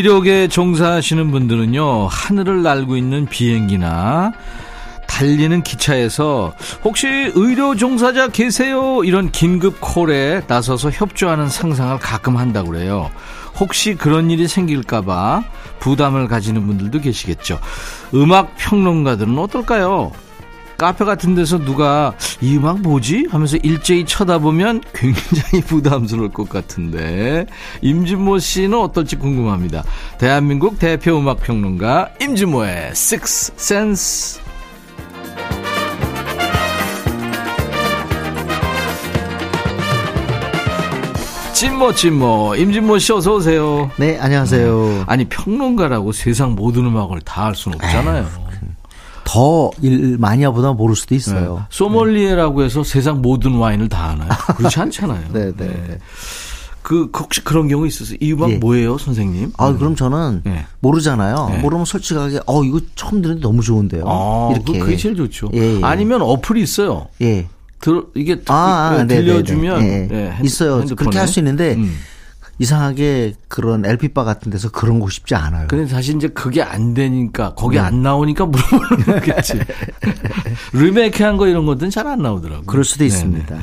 의료계 0.00 0.48
종사하시는 0.48 1.30
분들은요, 1.30 2.06
하늘을 2.06 2.62
날고 2.62 2.96
있는 2.96 3.26
비행기나 3.26 4.32
달리는 5.06 5.62
기차에서 5.62 6.54
혹시 6.82 7.06
의료 7.34 7.76
종사자 7.76 8.28
계세요? 8.28 9.04
이런 9.04 9.30
긴급 9.30 9.78
콜에 9.78 10.40
나서서 10.46 10.90
협조하는 10.90 11.50
상상을 11.50 11.98
가끔 11.98 12.38
한다고 12.38 12.70
그래요. 12.70 13.10
혹시 13.58 13.94
그런 13.94 14.30
일이 14.30 14.48
생길까봐 14.48 15.42
부담을 15.80 16.28
가지는 16.28 16.66
분들도 16.66 17.00
계시겠죠. 17.00 17.60
음악 18.14 18.56
평론가들은 18.56 19.38
어떨까요? 19.38 20.12
카페 20.80 21.04
같은 21.04 21.34
데서 21.34 21.58
누가 21.58 22.14
이 22.40 22.56
음악 22.56 22.80
뭐지? 22.80 23.26
하면서 23.30 23.58
일제히 23.58 24.06
쳐다보면 24.06 24.80
굉장히 24.94 25.60
부담스러울 25.68 26.30
것 26.30 26.48
같은데 26.48 27.44
임진모 27.82 28.38
씨는 28.38 28.78
어떨지 28.78 29.16
궁금합니다. 29.16 29.84
대한민국 30.16 30.78
대표 30.78 31.18
음악 31.18 31.42
평론가 31.42 32.08
임진모의 32.22 32.92
Six 32.92 33.52
Sense. 33.58 34.40
찐모 41.52 41.92
찐모 41.92 42.54
임진모 42.56 42.98
씨 42.98 43.12
어서 43.12 43.34
오세요. 43.34 43.90
네, 43.98 44.18
안녕하세요. 44.18 45.04
아니 45.06 45.26
평론가라고 45.26 46.12
세상 46.12 46.54
모든 46.54 46.86
음악을 46.86 47.20
다 47.20 47.40
할 47.40 47.54
수는 47.54 47.76
없잖아요. 47.76 48.26
더일 49.34 50.16
많이 50.18 50.42
하보다 50.44 50.72
모를 50.72 50.96
수도 50.96 51.14
있어요. 51.14 51.56
네. 51.56 51.62
소믈리에라고 51.70 52.62
해서 52.62 52.82
세상 52.82 53.22
모든 53.22 53.52
와인을 53.56 53.88
다 53.88 54.10
하나요? 54.10 54.28
그렇지 54.56 54.80
않잖아요. 54.80 55.28
네, 55.32 55.52
네. 55.56 55.66
네. 55.66 55.98
그 56.82 57.08
혹시 57.16 57.44
그런 57.44 57.68
경우 57.68 57.86
있었어요? 57.86 58.16
이 58.20 58.32
음악 58.32 58.50
예. 58.50 58.56
뭐예요, 58.56 58.98
선생님? 58.98 59.52
아, 59.58 59.72
그럼 59.74 59.94
저는 59.94 60.40
네. 60.44 60.64
모르잖아요. 60.80 61.48
네. 61.52 61.58
모르면 61.58 61.84
솔직하게 61.84 62.40
어, 62.46 62.64
이거 62.64 62.80
처음 62.96 63.20
듣는데 63.22 63.42
너무 63.42 63.62
좋은데요. 63.62 64.04
아, 64.06 64.48
이렇게. 64.52 64.78
그- 64.78 64.84
그게 64.86 64.96
제일 64.96 65.14
좋죠. 65.14 65.50
예, 65.54 65.76
예. 65.76 65.80
아니면 65.82 66.22
어플이 66.22 66.60
있어요. 66.62 67.06
예. 67.20 67.46
들 67.80 68.02
이게 68.14 68.36
듣- 68.36 68.50
아, 68.50 68.54
아, 68.98 69.04
네, 69.04 69.16
들려주면 69.16 69.80
네, 69.80 70.06
네. 70.06 70.08
예. 70.10 70.34
예, 70.40 70.44
있어요. 70.44 70.78
핸드폰에. 70.80 70.96
그렇게 70.96 71.18
할 71.18 71.28
수 71.28 71.38
있는데 71.38 71.74
음. 71.74 71.94
이상하게 72.60 73.32
그런 73.48 73.86
LP바 73.86 74.22
같은 74.22 74.52
데서 74.52 74.70
그런 74.70 75.00
거 75.00 75.08
쉽지 75.08 75.34
않아요. 75.34 75.66
근데 75.68 75.86
사실 75.88 76.14
이제 76.16 76.28
그게 76.28 76.62
안 76.62 76.92
되니까 76.92 77.54
거기 77.54 77.76
네. 77.76 77.80
안 77.82 78.02
나오니까 78.02 78.44
물어보는 78.46 79.04
거겠지. 79.06 79.58
리메이크 80.74 81.24
한 81.24 81.38
거 81.38 81.46
이런 81.48 81.64
것들은 81.64 81.88
잘 81.90 82.06
안 82.06 82.20
나오더라고요. 82.22 82.66
그럴 82.66 82.84
수도 82.84 82.98
네, 83.00 83.06
있습니다. 83.06 83.56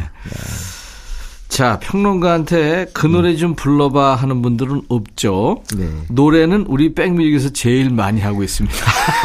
자, 1.47 1.79
평론가한테 1.79 2.87
그 2.93 3.07
노래 3.07 3.35
좀 3.35 3.55
불러봐 3.55 4.15
하는 4.15 4.41
분들은 4.41 4.83
없죠. 4.89 5.63
네. 5.75 5.89
노래는 6.09 6.65
우리 6.67 6.93
백뮤직에서 6.93 7.49
제일 7.49 7.89
많이 7.89 8.21
하고 8.21 8.43
있습니다. 8.43 8.75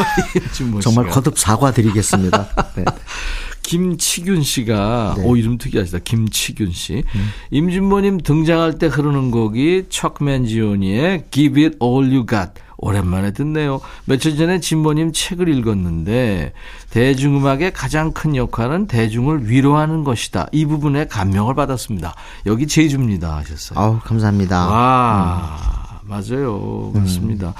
정말. 0.81 1.09
거듭 1.09 1.39
사과드리겠습니다. 1.39 2.49
네. 2.77 2.85
김치균 3.63 4.43
씨가 4.43 5.15
네. 5.19 5.25
오 5.25 5.37
이름 5.37 5.57
특이하시다. 5.59 6.01
김치균 6.01 6.73
씨. 6.73 7.05
음. 7.15 7.29
임진모님 7.51 8.19
등장할 8.19 8.79
때 8.79 8.87
흐르는 8.87 9.31
곡이 9.31 9.85
척맨지오니의 9.89 11.25
Give 11.31 11.65
It 11.65 11.79
All 11.83 12.07
You 12.09 12.27
Got. 12.27 12.53
오랜만에 12.83 13.31
듣네요. 13.31 13.81
며칠 14.05 14.37
전에 14.37 14.59
진모님 14.61 15.13
책을 15.13 15.49
읽었는데 15.49 16.53
대중음악의 16.91 17.73
가장 17.73 18.13
큰 18.13 18.35
역할은 18.35 18.89
대중을 18.89 19.49
위로하는 19.49 20.03
것이다. 20.03 20.49
이 20.51 20.67
부분에 20.67 21.07
감명을 21.07 21.55
받았습니다. 21.55 22.15
여기 22.47 22.67
제주입니다 22.67 23.37
하셨어요. 23.37 23.79
아우, 23.79 23.99
감사합니다. 24.01 24.67
와, 24.67 26.01
맞아요. 26.03 26.91
맞습니다. 26.93 27.55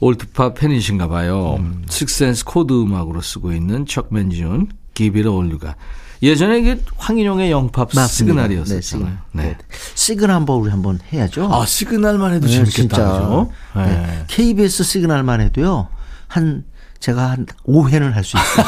올드팝 0.00 0.54
팬이신가 0.54 1.06
봐요. 1.06 1.56
음. 1.60 1.84
식센스 1.88 2.44
코드 2.44 2.72
음악으로 2.72 3.20
쓰고 3.20 3.52
있는 3.52 3.84
척 3.86 4.08
맨지온 4.10 4.68
Give 4.94 5.18
It 5.18 5.30
All 5.30 5.45
You 5.45 5.61
Got 5.61 5.76
예전에 6.22 6.58
이게 6.60 6.80
황인용의 6.96 7.50
영팝 7.50 7.90
맞습니다. 7.94 8.42
시그널이었었잖아요. 8.44 9.18
네, 9.32 9.42
네. 9.42 9.48
네. 9.48 9.56
시그널 9.94 10.30
한번 10.36 10.58
우리 10.60 10.70
한번 10.70 11.00
해야죠. 11.12 11.52
아, 11.52 11.66
시그널만 11.66 12.34
해도 12.34 12.46
네, 12.46 12.52
재밌겠다. 12.52 12.96
그죠? 12.96 13.50
네. 13.76 13.84
네. 13.86 14.24
KBS 14.28 14.84
시그널만 14.84 15.40
해도요. 15.40 15.88
한 16.28 16.64
제가 17.00 17.30
한 17.30 17.46
5회는 17.66 18.12
할 18.12 18.22
수 18.22 18.36
있어요. 18.36 18.66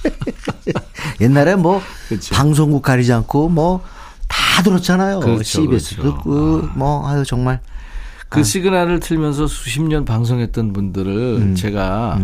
옛날에 1.20 1.56
뭐 1.56 1.82
그쵸. 2.08 2.34
방송국 2.34 2.82
가리지 2.82 3.12
않고 3.12 3.48
뭐 3.48 3.82
다 4.30 4.62
들었잖아요. 4.62 5.20
그렇죠, 5.20 5.42
CBS 5.42 5.96
그렇죠. 5.96 6.16
듣고 6.18 6.62
뭐 6.76 7.08
아유 7.08 7.24
정말 7.24 7.60
그 8.28 8.44
시그널을 8.44 9.00
틀면서 9.00 9.48
수십 9.48 9.82
년 9.82 10.04
방송했던 10.04 10.72
분들을 10.72 11.56
제가 11.56 12.20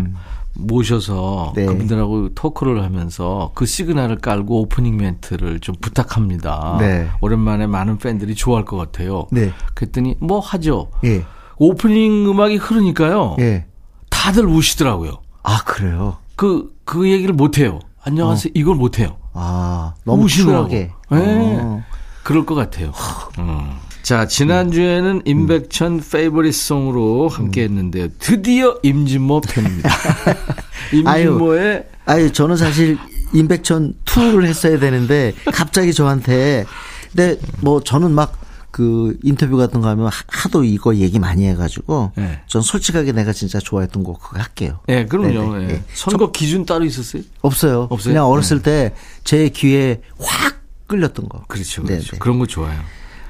모셔서 0.58 1.52
네. 1.54 1.66
그분들하고 1.66 2.34
토크를 2.34 2.82
하면서 2.82 3.50
그 3.54 3.66
시그널을 3.66 4.18
깔고 4.18 4.62
오프닝 4.62 4.96
멘트를 4.96 5.60
좀 5.60 5.74
부탁합니다. 5.80 6.76
네. 6.80 7.08
오랜만에 7.20 7.66
많은 7.66 7.98
팬들이 7.98 8.34
좋아할 8.34 8.64
것 8.64 8.76
같아요. 8.76 9.26
네. 9.30 9.52
그랬더니 9.74 10.16
뭐 10.20 10.40
하죠. 10.40 10.90
예. 11.04 11.24
오프닝 11.58 12.28
음악이 12.28 12.56
흐르니까요. 12.56 13.36
예. 13.40 13.66
다들 14.10 14.46
우시더라고요. 14.46 15.18
아 15.42 15.62
그래요. 15.64 16.16
그, 16.36 16.74
그 16.84 17.10
얘기를 17.10 17.34
못 17.34 17.58
해요. 17.58 17.80
안녕하세요. 18.02 18.52
이걸 18.54 18.76
못 18.76 18.98
해요. 18.98 19.16
아 19.32 19.94
너무 20.04 20.24
우시더라고. 20.24 20.68
추하게. 20.68 20.92
네. 21.10 21.58
어. 21.60 21.82
그럴 22.22 22.44
것 22.44 22.54
같아요. 22.54 22.92
음. 23.38 23.70
자, 24.06 24.24
지난주에는 24.28 25.22
임백천 25.24 26.00
페이버릿송으로 26.12 27.26
함께 27.28 27.64
했는데요. 27.64 28.06
드디어 28.20 28.78
임진모 28.84 29.40
편입니다. 29.40 29.90
임진모의 30.94 31.88
아유 32.04 32.30
저는 32.32 32.56
사실 32.56 32.98
임백천 33.34 33.94
투를 34.04 34.46
했어야 34.46 34.78
되는데 34.78 35.32
갑자기 35.52 35.92
저한테 35.92 36.66
근데 37.10 37.36
뭐 37.60 37.80
저는 37.82 38.12
막 38.12 38.46
그 38.70 39.16
인터뷰 39.22 39.56
같은 39.56 39.80
거 39.80 39.88
하면 39.88 40.08
하- 40.08 40.10
하도 40.28 40.62
이거 40.62 40.94
얘기 40.96 41.18
많이 41.18 41.46
해가지고 41.46 42.12
네. 42.14 42.42
전 42.46 42.60
솔직하게 42.60 43.12
내가 43.12 43.32
진짜 43.32 43.58
좋아했던 43.58 44.04
곡 44.04 44.20
그거 44.20 44.38
할게요. 44.38 44.80
예, 44.90 45.06
그럼요. 45.06 45.54
네네. 45.56 45.64
예. 45.64 45.74
예. 45.76 45.82
선거 45.94 46.30
기준 46.30 46.66
따로 46.66 46.84
있었어요? 46.84 47.22
없어요. 47.40 47.86
없어요? 47.88 48.12
그냥 48.12 48.26
어렸을 48.26 48.60
때 48.60 48.92
제 49.24 49.48
귀에 49.48 50.02
확 50.18 50.60
끌렸던 50.88 51.26
거. 51.26 51.44
그렇죠. 51.48 51.84
그렇죠. 51.84 52.18
그런 52.18 52.38
거 52.38 52.44
좋아요. 52.44 52.78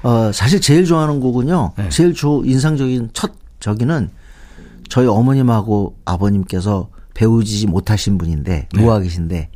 어, 0.07 0.31
사실 0.31 0.61
제일 0.61 0.85
좋아하는 0.85 1.19
곡은요. 1.19 1.73
네. 1.77 1.89
제일 1.89 2.15
조, 2.15 2.45
인상적인 2.45 3.11
첫 3.13 3.33
저기는 3.59 4.09
저희 4.89 5.09
어머님하고 5.09 5.97
아버님께서 6.05 6.91
배우지 7.15 7.67
못하신 7.67 8.17
분인데 8.17 8.69
네. 8.73 8.81
노학이신데 8.81 9.51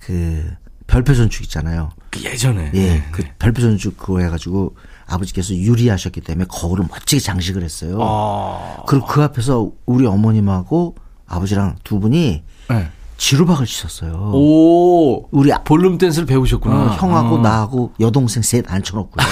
그 0.00 0.50
별표 0.86 1.14
전축 1.14 1.44
있잖아요. 1.44 1.88
그 2.10 2.22
예전에. 2.22 2.70
예, 2.74 2.86
네. 2.86 3.04
그 3.12 3.22
별표 3.38 3.62
전축 3.62 3.96
그거 3.96 4.20
해가지고 4.20 4.76
아버지께서 5.06 5.54
유리하셨기 5.54 6.20
때문에 6.20 6.44
거울을 6.50 6.84
멋지게 6.90 7.20
장식을 7.20 7.62
했어요. 7.62 7.96
아. 8.02 8.82
그리고 8.86 9.06
그 9.06 9.22
앞에서 9.22 9.72
우리 9.86 10.04
어머님하고 10.04 10.96
아버지랑 11.26 11.76
두 11.82 11.98
분이 11.98 12.42
네. 12.68 12.90
지루박을 13.22 13.66
치셨어요. 13.66 14.32
오, 14.34 15.28
우리 15.30 15.52
아- 15.52 15.62
볼륨 15.62 15.96
댄스를 15.96 16.26
배우셨구나. 16.26 16.74
어, 16.74 16.88
형하고 16.96 17.36
어. 17.36 17.38
나하고 17.38 17.92
여동생 18.00 18.42
셋 18.42 18.64
앉혀놓고요. 18.68 19.24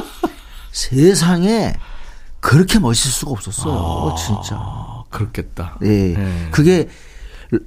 세상에 0.72 1.74
그렇게 2.40 2.78
멋있을 2.78 3.12
수가 3.12 3.32
없었어요. 3.32 4.14
진짜. 4.16 4.56
아, 4.56 5.02
그렇겠다. 5.10 5.76
예. 5.82 6.14
네. 6.16 6.48
그게 6.52 6.88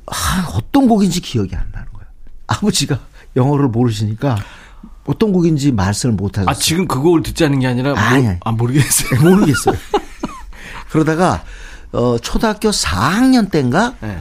아, 0.08 0.50
어떤 0.56 0.88
곡인지 0.88 1.21
기억이 1.21 1.56
안 1.56 1.67
나는 1.71 1.88
거예요. 1.93 2.08
아버지가 2.47 2.97
영어를 3.36 3.67
모르시니까 3.67 4.38
어떤 5.06 5.32
곡인지 5.32 5.74
말씀을 5.74 6.15
못 6.15 6.39
하겠어요. 6.39 6.50
아, 6.50 6.54
지금 6.56 6.88
그 6.88 7.00
곡을 7.02 7.21
듣자는 7.21 7.60
게 7.60 7.67
아니라, 7.67 7.91
뭐, 7.91 8.00
아니, 8.00 8.28
아니. 8.28 8.38
아, 8.43 8.52
모르겠어요. 8.52 9.21
모르겠어요. 9.30 9.76
그러다가 10.89 11.43
어 11.91 12.17
초등학교 12.17 12.71
4학년 12.71 13.52
때인가 13.52 13.93
네. 14.00 14.17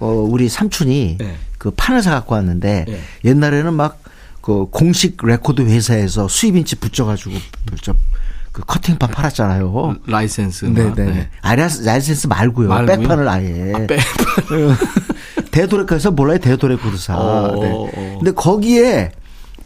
어 0.00 0.08
우리 0.08 0.48
삼촌이 0.48 1.16
네. 1.18 1.36
그 1.58 1.70
판을 1.70 2.02
사 2.02 2.10
갖고 2.10 2.34
왔는데 2.34 2.86
네. 2.88 3.00
옛날에는 3.24 3.72
막 3.74 4.10
그 4.40 4.66
공식 4.70 5.18
레코드 5.22 5.62
회사에서 5.62 6.26
수입인지 6.28 6.76
붙여가지고 6.76 7.36
저그 7.82 8.62
커팅판 8.66 9.10
팔았잖아요. 9.10 9.96
라이센스. 10.06 10.64
네네. 10.64 11.28
아리아스 11.42 11.82
라이센스 11.82 12.26
말고요. 12.26 12.68
말고요? 12.68 12.96
백판을 12.98 13.28
아예. 13.28 13.72
아, 13.74 13.86
백. 13.86 14.00
대도레코에서 15.52 16.10
몰라요 16.12 16.38
대도레코드사. 16.38 17.18
어, 17.18 17.60
네. 17.60 17.70
어. 17.72 17.90
근데 18.18 18.30
거기에 18.32 19.12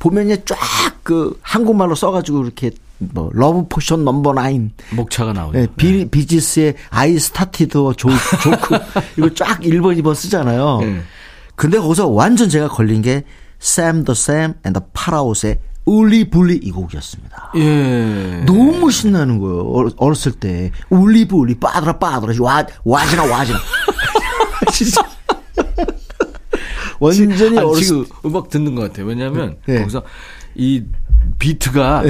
보면요 0.00 0.36
쫙그 0.44 1.38
한국말로 1.42 1.94
써가지고 1.94 2.42
이렇게 2.42 2.72
뭐 2.98 3.28
Love 3.32 3.66
Potion 3.68 4.04
Number 4.04 4.32
Nine 4.34 4.70
목차가 4.92 5.33
나오죠. 5.33 5.59
네, 5.59 5.66
비, 5.76 6.07
비지스의 6.09 6.74
I 6.90 7.18
Started 7.18 7.72
Jo, 7.96 8.08
Joke 8.42 8.78
이거 9.18 9.35
쫙 9.35 9.61
1번 9.61 10.00
2번 10.00 10.14
쓰잖아요. 10.14 10.78
네. 10.80 11.00
근데 11.57 11.78
거기서 11.78 12.09
완전 12.09 12.48
제가 12.48 12.68
걸린 12.68 13.02
게 13.02 13.24
the 13.61 14.04
Sam 14.11 14.54
and 14.66 14.78
the 14.78 14.87
Paraus의 14.94 15.59
울리불리 15.87 16.57
이 16.62 16.70
곡이었습니다. 16.70 17.52
예. 17.57 18.42
너무 18.46 18.90
신나는 18.90 19.38
거예요. 19.38 19.64
어렸- 19.70 19.94
어렸을 19.98 20.33
때 20.33 20.70
Wooly 20.88 21.22
Bully 21.22 21.56
빠드라 21.61 21.98
빠드라 21.98 22.33
wa 22.40 22.64
watch 22.84 23.04
it 23.04 23.12
now 23.12 23.24
watch 23.26 23.42
it 23.42 23.49
now 23.49 23.58
진짜 24.72 25.02
완전히 27.00 27.59
아니, 27.59 27.59
어렸을 27.59 27.83
지금 27.83 28.04
음악 28.24 28.48
듣는 28.48 28.74
것 28.74 28.83
같아요. 28.83 29.07
왜냐하면 29.07 29.57
네. 29.66 29.78
거기서 29.80 30.02
이 30.54 30.83
비트가 31.38 32.02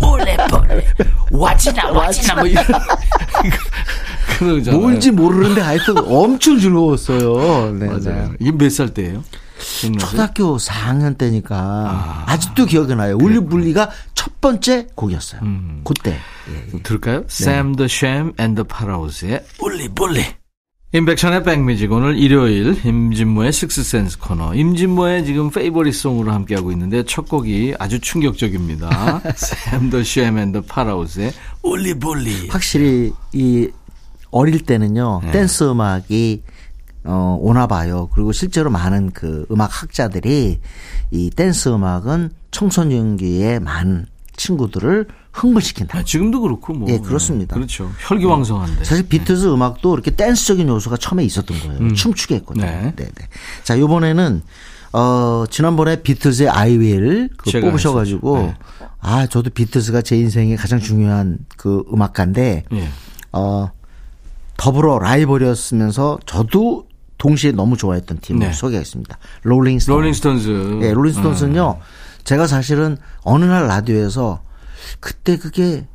와지나 1.30 1.90
와지나 1.90 2.34
뭐 2.36 2.46
이런 2.46 2.64
그러잖아요. 4.38 4.80
뭔지 4.80 5.10
모르는데 5.10 5.60
하여튼 5.60 5.98
엄청 5.98 6.58
즐거웠어요. 6.58 7.72
네, 7.72 7.86
네. 7.86 7.92
맞아요. 8.10 8.32
이게 8.38 8.52
몇 8.52 8.70
살 8.70 8.88
때예요? 8.94 9.24
초등학교 9.98 10.56
4학년 10.56 11.18
때니까 11.18 12.24
아, 12.26 12.38
직도 12.38 12.66
기억이 12.66 12.94
나요. 12.94 13.16
울리불리가 13.16 13.90
첫 14.14 14.40
번째 14.40 14.86
곡이었어요. 14.94 15.40
음. 15.42 15.80
그때. 15.84 16.16
들을까요? 16.84 17.24
Sam 17.28 17.74
the 17.74 17.86
Sham 17.90 18.32
and 18.38 18.54
the 18.62 18.66
Parrot의 18.66 19.44
울리불리 19.60 20.24
임백천의 20.90 21.42
백뮤직 21.42 21.92
오늘 21.92 22.16
일요일 22.16 22.74
임진모의 22.82 23.52
식스센스 23.52 24.18
코너 24.18 24.54
임진모의 24.54 25.26
지금 25.26 25.50
페이보릿 25.50 25.94
송으로 25.94 26.32
함께하고 26.32 26.72
있는데 26.72 27.02
첫 27.02 27.28
곡이 27.28 27.74
아주 27.78 28.00
충격적입니다. 28.00 29.20
And 29.70 29.90
the 29.90 30.66
Parrot의 30.66 31.32
Wooly 31.62 32.05
Bully 32.05 32.48
확실히 32.48 33.12
이 33.34 33.68
어릴 34.30 34.64
때는요 34.64 35.20
네. 35.24 35.32
댄스 35.32 35.64
음악이 35.64 36.42
어 37.04 37.36
오나 37.38 37.66
봐요. 37.66 38.08
그리고 38.14 38.32
실제로 38.32 38.70
많은 38.70 39.10
그 39.10 39.44
음악 39.50 39.82
학자들이 39.82 40.58
이 41.10 41.30
댄스 41.36 41.68
음악은 41.68 42.30
청소년기에 42.50 43.58
많은 43.58 44.06
친구들을 44.38 45.06
흥분시킨다. 45.38 45.98
아, 45.98 46.02
지금도 46.02 46.40
그렇고 46.40 46.72
뭐 46.74 46.88
예, 46.90 46.98
그렇습니다. 46.98 47.54
네, 47.54 47.60
그렇죠. 47.60 47.90
혈기왕성한데. 47.98 48.84
사실 48.84 49.08
비틀즈 49.08 49.52
음악도 49.52 49.94
이렇게 49.94 50.10
댄스적인 50.10 50.68
요소가 50.68 50.96
처음에 50.96 51.24
있었던 51.24 51.58
거예요. 51.58 51.94
춤추게 51.94 52.36
했거든요. 52.36 52.64
네. 52.64 52.92
네. 52.96 53.04
네 53.04 53.28
자, 53.64 53.74
이번에는 53.74 54.42
어 54.92 55.44
지난번에 55.50 56.02
비틀즈의 56.02 56.48
I 56.48 56.64
Will 56.64 57.28
그 57.36 57.50
제가 57.50 57.66
뽑으셔 57.66 57.92
가지고 57.92 58.38
했었죠. 58.38 58.56
아 59.00 59.26
저도 59.26 59.50
비틀즈가 59.50 60.02
제 60.02 60.16
인생의 60.16 60.56
가장 60.56 60.80
중요한 60.80 61.38
그 61.56 61.84
음악가인데 61.92 62.64
예. 62.72 62.88
어 63.32 63.70
더불어 64.56 64.98
라이벌이었으면서 64.98 66.18
저도 66.24 66.86
동시에 67.18 67.52
너무 67.52 67.76
좋아했던 67.76 68.18
팀을 68.20 68.46
네. 68.46 68.52
소개하겠습니다. 68.52 69.18
롤링스톤. 69.42 69.94
롤링스톤즈. 69.94 70.78
예, 70.82 70.92
롤링스톤스는요. 70.92 71.78
제가 72.24 72.46
사실은 72.46 72.96
어느 73.22 73.44
날 73.44 73.66
라디오에서 73.66 74.40
그때 75.00 75.36
그게 75.36 75.86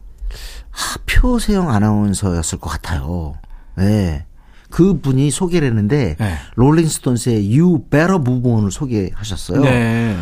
아, 0.71 0.97
표세영 1.05 1.69
아나운서였을 1.69 2.59
것 2.59 2.69
같아요. 2.69 3.35
예. 3.79 4.25
그 4.69 4.99
분이 4.99 5.29
소개를 5.29 5.67
했는데 5.67 6.15
네. 6.19 6.35
롤링스톤스의 6.55 7.59
You 7.59 7.83
Better 7.89 8.15
Move 8.15 8.49
On을 8.51 8.71
소개하셨어요. 8.71 9.61
네. 9.61 10.17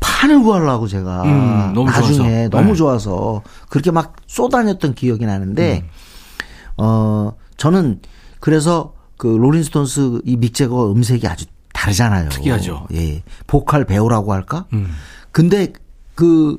판을 0.00 0.42
구하려고 0.42 0.86
제가 0.88 1.22
음, 1.22 1.72
너무 1.74 1.90
나중에 1.90 2.16
좋아서. 2.16 2.48
너무 2.50 2.68
네. 2.70 2.74
좋아서 2.74 3.42
그렇게 3.70 3.90
막 3.90 4.16
쏘다녔던 4.26 4.94
기억이 4.94 5.24
나는데 5.24 5.84
음. 5.84 5.88
어 6.76 7.32
저는 7.56 8.00
그래서 8.40 8.94
그 9.16 9.26
롤링스톤스 9.28 10.22
이 10.24 10.36
믹재거 10.36 10.92
음색이 10.92 11.26
아주 11.26 11.46
다르잖아요. 11.72 12.28
특이하죠. 12.28 12.88
예. 12.94 13.22
보컬 13.46 13.84
배우라고 13.86 14.32
할까? 14.32 14.66
음. 14.72 14.92
근데 15.30 15.72
그 16.14 16.58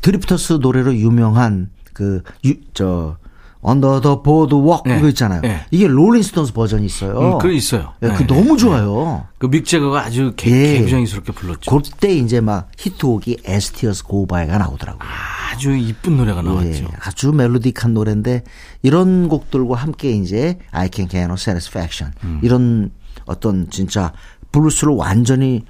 드리프터스 0.00 0.54
노래로 0.54 0.96
유명한 0.96 1.70
그저 1.92 3.16
Under 3.62 4.00
the 4.00 4.22
Boardwalk 4.22 4.84
네. 4.86 4.98
이거 4.98 5.08
있잖아요. 5.08 5.42
네. 5.42 5.66
이게 5.70 5.86
롤링스톤스 5.86 6.54
버전이 6.54 6.86
있어요. 6.86 7.38
음, 7.38 7.38
있어요. 7.50 7.92
예, 8.02 8.08
그 8.08 8.26
네, 8.26 8.26
너무 8.26 8.52
네, 8.52 8.56
좋아요. 8.56 9.26
그 9.38 9.46
믹재거가 9.46 10.02
아주 10.02 10.32
개, 10.36 10.50
예. 10.50 10.86
불렀죠. 11.32 11.70
그때 11.70 12.14
이제 12.14 12.40
막 12.40 12.70
히트곡이 12.78 13.38
As 13.44 13.61
Tears 13.61 14.04
Go 14.04 14.21
By가 14.21 14.56
나오더라고요. 14.56 15.06
아주 15.52 15.76
이쁜 15.76 16.16
노래가 16.16 16.40
나왔죠. 16.40 16.84
예, 16.84 16.88
아주 17.02 17.32
melodic한 17.32 17.92
노래인데 17.92 18.44
이런 18.82 19.28
곡들과 19.28 19.76
함께 19.76 20.10
이제 20.12 20.58
I 20.70 20.88
Can 20.90 21.10
Get 21.10 21.24
No 21.24 21.34
Satisfaction 21.34 22.14
음. 22.24 22.40
이런 22.42 22.90
어떤 23.26 23.68
진짜 23.68 24.12
블루스를 24.52 24.94
완전히 24.94 25.64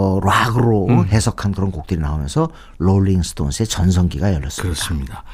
어 0.00 0.18
락으로 0.24 0.86
음. 0.88 1.04
해석한 1.08 1.52
그런 1.52 1.70
곡들이 1.70 2.00
나오면서 2.00 2.48
롤링스톤스의 2.78 3.66
전성기가 3.66 4.32
열렸습니다. 4.32 4.62
그렇습니다. 4.62 5.24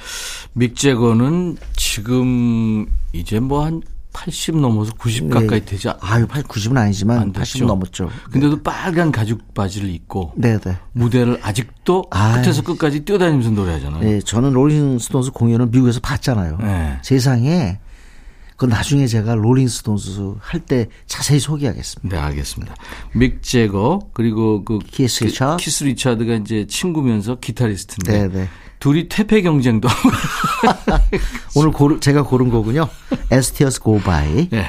믹 0.55 0.75
재거는 0.75 1.57
지금 1.77 2.87
이제 3.13 3.39
뭐 3.39 3.65
한 3.65 3.81
80 4.13 4.57
넘어서 4.57 4.93
90 4.97 5.29
가까이 5.29 5.63
되지 5.67 5.91
않- 5.91 5.97
네. 5.97 6.01
아유, 6.07 6.27
8, 6.27 6.43
90은 6.45 6.79
아니지만 6.79 7.33
안80 7.35 7.35
됐죠. 7.35 7.67
넘었죠. 7.67 8.11
근데도 8.33 8.63
빨간 8.63 9.13
가죽 9.13 9.53
바지를 9.53 9.91
입고 9.91 10.33
네, 10.37 10.59
네. 10.59 10.79
무대를 10.93 11.39
아직도 11.43 12.07
아이. 12.11 12.43
끝에서 12.43 12.63
끝까지 12.63 13.01
뛰어다니면서 13.05 13.51
노래하잖아요. 13.51 14.01
네, 14.03 14.21
저는 14.21 14.53
롤링스톤스 14.55 15.33
공연을 15.33 15.67
미국에서 15.67 16.01
봤잖아요. 16.01 16.57
네. 16.63 16.99
세상에 17.03 17.79
그 18.57 18.65
나중에 18.67 19.07
제가 19.07 19.35
롤링스톤스 19.35 20.35
할 20.41 20.61
때 20.61 20.89
자세히 21.07 21.39
소개하겠습니다. 21.39 22.17
네, 22.17 22.23
알겠습니다. 22.23 22.75
믹재거 23.15 24.11
그리고 24.13 24.65
그 24.65 24.79
키스 24.79 25.25
리차드. 25.25 25.63
키스 25.63 25.85
리차드가 25.85 26.35
이제 26.37 26.67
친구면서 26.67 27.37
기타리스트인데 27.37 28.29
네, 28.29 28.29
네. 28.41 28.49
둘이 28.81 29.09
퇴폐 29.09 29.43
경쟁도 29.43 29.89
오늘 31.55 31.71
고르, 31.71 32.01
제가 32.01 32.23
고른 32.23 32.51
곡은요. 32.51 32.89
As 33.31 33.45
Tears 33.45 33.81
Go 33.81 34.08
By. 34.08 34.49
예. 34.53 34.69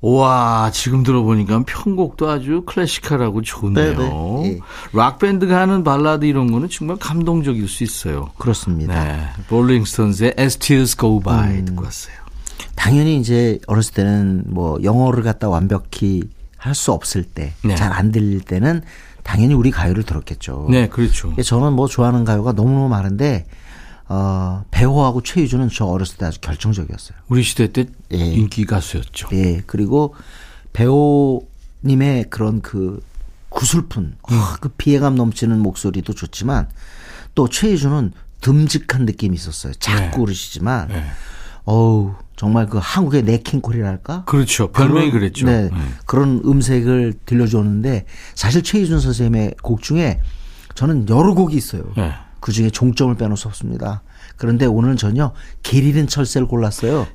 와, 0.00 0.70
지금 0.72 1.02
들어보니까 1.02 1.64
편곡도 1.66 2.30
아주 2.30 2.62
classical하고 2.66 3.42
좋네요. 3.42 3.98
네, 3.98 4.08
네. 4.08 4.44
예. 4.54 4.60
락 4.92 5.18
밴드가 5.18 5.60
하는 5.60 5.82
발라드 5.82 6.24
이런 6.24 6.52
거는 6.52 6.68
정말 6.68 6.96
감동적일 6.98 7.66
수 7.68 7.82
있어요. 7.82 8.30
그렇습니다. 8.38 9.04
네. 9.04 9.28
롤링스톤스의 9.48 10.34
As 10.38 10.56
Tears 10.58 10.96
Go 10.96 11.20
By 11.20 11.50
음. 11.58 11.64
듣고 11.64 11.84
왔어요. 11.84 12.14
당연히 12.78 13.18
이제 13.18 13.58
어렸을 13.66 13.92
때는 13.94 14.44
뭐 14.46 14.78
영어를 14.82 15.24
갖다 15.24 15.48
완벽히 15.48 16.22
할 16.56 16.74
수 16.74 16.92
없을 16.92 17.22
때, 17.24 17.52
네. 17.62 17.74
잘안 17.76 18.10
들릴 18.12 18.40
때는 18.40 18.82
당연히 19.22 19.54
우리 19.54 19.70
가요를 19.70 20.02
들었겠죠. 20.02 20.66
네, 20.70 20.88
그렇죠. 20.88 21.34
예, 21.38 21.42
저는 21.42 21.72
뭐 21.72 21.86
좋아하는 21.86 22.24
가요가 22.24 22.52
너무너무 22.52 22.88
많은데, 22.88 23.46
어, 24.08 24.64
배호하고 24.70 25.22
최유주는 25.22 25.68
저 25.72 25.86
어렸을 25.86 26.16
때 26.18 26.26
아주 26.26 26.40
결정적이었어요. 26.40 27.18
우리 27.28 27.42
시대 27.42 27.70
때 27.72 27.86
예. 28.12 28.16
인기 28.18 28.64
가수였죠. 28.64 29.28
예, 29.32 29.62
그리고 29.66 30.14
배우님의 30.72 32.24
그런 32.30 32.60
그 32.60 33.02
구슬픈, 33.48 34.16
어, 34.22 34.28
그 34.60 34.68
피해감 34.70 35.14
넘치는 35.14 35.60
목소리도 35.60 36.12
좋지만, 36.14 36.68
또 37.34 37.48
최희주는 37.48 38.12
듬직한 38.40 39.04
느낌이 39.04 39.34
있었어요. 39.36 39.74
자꾸 39.74 40.00
네. 40.00 40.24
그러시지만, 40.24 40.88
네. 40.88 41.04
어우, 41.64 42.14
정말 42.38 42.66
그 42.66 42.78
한국의 42.80 43.24
네킹콜이랄까? 43.24 44.24
그렇죠. 44.24 44.70
별명이 44.70 45.10
그랬죠. 45.10 45.44
네, 45.44 45.64
네. 45.64 45.70
그런 46.06 46.40
음색을 46.44 47.14
들려줬는데 47.26 48.04
사실 48.36 48.62
최희준 48.62 49.00
선생님의 49.00 49.56
곡 49.60 49.82
중에 49.82 50.20
저는 50.74 51.08
여러 51.08 51.34
곡이 51.34 51.56
있어요. 51.56 51.82
네. 51.96 52.12
그 52.38 52.52
중에 52.52 52.70
종점을 52.70 53.12
빼놓을 53.16 53.36
수 53.36 53.48
없습니다. 53.48 54.02
그런데 54.36 54.66
오늘은 54.66 54.96
전혀 54.96 55.34
길 55.64 55.84
잃은 55.84 56.06
철새를 56.06 56.46
골랐어요. 56.46 57.08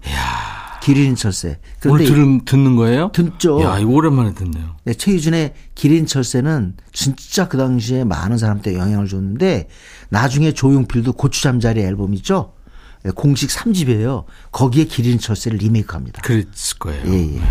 길 0.82 0.98
잃은 0.98 1.16
철새. 1.16 1.60
오늘 1.86 2.00
그런데 2.00 2.06
들은, 2.06 2.44
듣는 2.44 2.76
거예요? 2.76 3.10
듣죠. 3.14 3.62
야, 3.62 3.80
이거 3.80 3.92
오랜만에 3.92 4.34
듣네요. 4.34 4.76
네, 4.84 4.94
최희준의 4.94 5.54
기린 5.74 6.06
철새는 6.06 6.76
진짜 6.92 7.48
그 7.48 7.58
당시에 7.58 8.04
많은 8.04 8.38
사람한테 8.38 8.76
영향을 8.76 9.08
줬는데 9.08 9.70
나중에 10.10 10.52
조용필도 10.52 11.14
고추잠자리 11.14 11.82
앨범 11.82 12.14
있죠? 12.16 12.53
네, 13.04 13.12
공식 13.13 13.50
3집이에요. 13.50 14.24
거기에 14.52 14.86
기린 14.86 15.20
철새를 15.20 15.58
리메이크합니다. 15.60 16.22
그랬을 16.22 16.78
거예요. 16.80 17.04
예, 17.08 17.36
예. 17.36 17.42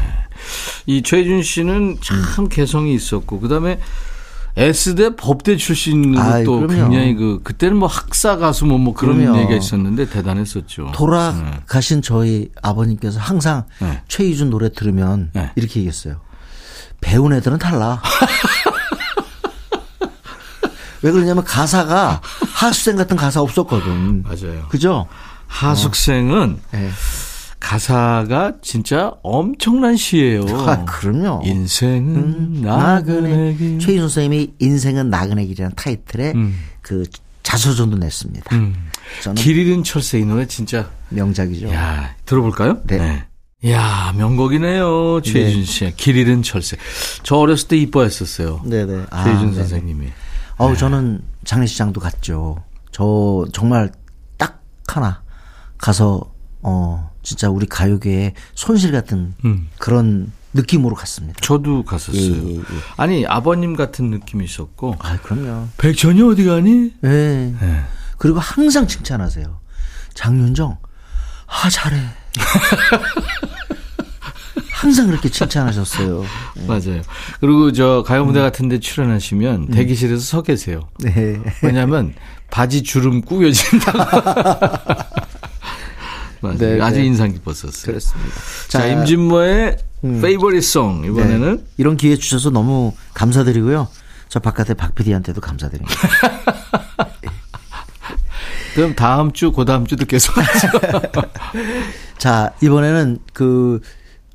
이 0.87 1.03
최준 1.03 1.43
씨는 1.43 1.99
참 2.01 2.49
개성이 2.49 2.95
있었고 2.95 3.39
그다음에 3.41 3.79
S대 4.57 5.15
법대 5.17 5.57
출신으로 5.57 6.21
아이, 6.21 6.45
또 6.45 6.61
그럼요. 6.61 6.75
굉장히 6.91 7.15
그 7.15 7.41
그때는 7.43 7.77
뭐 7.77 7.89
학사 7.89 8.37
가수 8.37 8.67
뭐, 8.67 8.77
뭐 8.79 8.93
그런 8.95 9.19
그럼요. 9.19 9.39
얘기가 9.39 9.57
있었는데 9.57 10.09
대단했었죠. 10.11 10.93
돌아가신 10.95 12.03
저희 12.03 12.51
아버님께서 12.63 13.19
항상 13.21 13.65
네. 13.81 14.03
최희준 14.09 14.51
노래 14.51 14.71
들으면 14.71 15.31
네. 15.33 15.51
이렇게 15.57 15.81
얘기했어요. 15.81 16.21
배운 17.01 17.33
애들은 17.33 17.59
달라. 17.59 18.01
왜 21.03 21.11
그러냐면 21.11 21.43
가사가 21.45 22.21
하수생 22.55 22.97
같은 22.97 23.17
가사 23.17 23.41
없었거든. 23.41 24.23
맞아요. 24.23 24.67
그죠? 24.69 25.09
하숙생은 25.53 26.59
네. 26.73 26.91
가사가 27.61 28.55
진짜 28.63 29.13
엄청난 29.23 29.97
시예요. 29.97 30.45
아, 30.67 30.85
그럼요. 30.85 31.43
인생은 31.45 32.63
나그네. 32.63 33.29
나그네 33.31 33.55
길. 33.57 33.79
최희준 33.79 34.09
선생님이 34.09 34.55
인생은 34.59 35.11
나그네 35.11 35.45
길이라는 35.47 35.77
타이틀의 35.77 36.33
음. 36.35 36.59
그 36.81 37.05
자서전도 37.43 37.99
냈습니다. 37.99 38.57
음. 38.57 38.75
길 39.37 39.59
잃은 39.59 39.85
철새 39.85 40.19
이 40.19 40.25
노래 40.25 40.47
진짜 40.47 40.91
명작이죠. 41.11 41.71
야 41.73 42.15
들어볼까요? 42.25 42.81
네. 42.85 43.25
야 43.71 44.13
명곡이네요 44.17 45.21
최준 45.23 45.65
씨의 45.65 45.95
길 45.97 46.17
잃은 46.17 46.43
철새. 46.43 46.77
저 47.23 47.37
어렸을 47.37 47.69
때 47.69 47.77
이뻐했었어요. 47.77 48.63
네네. 48.65 49.05
아, 49.11 49.23
최준 49.25 49.51
네네. 49.51 49.55
선생님이. 49.55 50.07
어우, 50.57 50.77
저는 50.77 51.23
장례식장도 51.45 52.01
갔죠. 52.01 52.57
저 52.91 53.45
정말 53.53 53.91
딱 54.37 54.61
하나 54.89 55.22
가서, 55.83 56.33
어, 56.63 57.11
진짜 57.23 57.51
우리 57.51 57.67
가요계의 57.67 58.35
손실 58.55 58.93
같은 58.93 59.35
음. 59.45 59.69
그런 59.79 60.33
느낌으로 60.55 60.95
갔습니다. 60.95 61.39
저도 61.41 61.85
갔었어요. 61.85 62.21
예, 62.23 62.55
예, 62.55 62.57
예. 62.59 62.63
아니 62.97 63.27
아버님 63.27 63.75
같은 63.75 64.11
느낌이 64.11 64.45
있었고 64.45 64.97
아, 64.99 65.17
그럼요. 65.23 65.69
백천이 65.79 66.23
어디 66.23 66.45
가니? 66.45 66.93
예. 67.05 67.09
네. 67.09 67.83
그리고 68.19 68.39
항상 68.39 68.87
칭찬하세요. 68.87 69.61
장윤정, 70.15 70.79
아, 71.47 71.71
잘해. 71.71 72.01
항상 74.73 75.07
그렇게 75.07 75.29
칭찬하셨어요. 75.29 76.25
맞아요. 76.67 77.03
그리고 77.41 77.73
저 77.73 78.05
가요 78.07 78.25
무대 78.25 78.41
같은데 78.41 78.79
출연하시면 78.79 79.69
대기실에서 79.69 80.21
서 80.21 80.43
계세요. 80.43 80.89
네. 80.99 81.41
왜냐하면 81.63 82.15
바지 82.51 82.83
주름 82.83 83.23
꾸겨진다. 83.23 83.93
맞아요. 86.43 86.59
네, 86.59 86.81
아주 86.81 86.99
네. 86.99 87.07
인상 87.07 87.33
깊었었어요. 87.33 87.87
그렇습니다. 87.87 88.35
자, 88.69 88.87
임진모의 88.87 89.79
음. 90.05 90.21
페이버릿 90.21 90.63
송 90.65 91.05
이번에는 91.05 91.57
네. 91.57 91.65
이런 91.79 91.97
기회 91.97 92.17
주셔서 92.17 92.51
너무 92.51 92.93
감사드리고요. 93.15 93.89
저 94.29 94.41
바깥에 94.41 94.75
박 94.75 94.95
PD한테도 94.95 95.41
감사드립니다. 95.41 95.95
그럼 98.75 98.95
다음 98.95 99.33
주, 99.33 99.53
그 99.53 99.65
다음 99.65 99.87
주도 99.87 100.07
계속 100.07 100.37
하죠. 100.37 100.69
자, 102.19 102.53
이번에는 102.63 103.19
그 103.33 103.81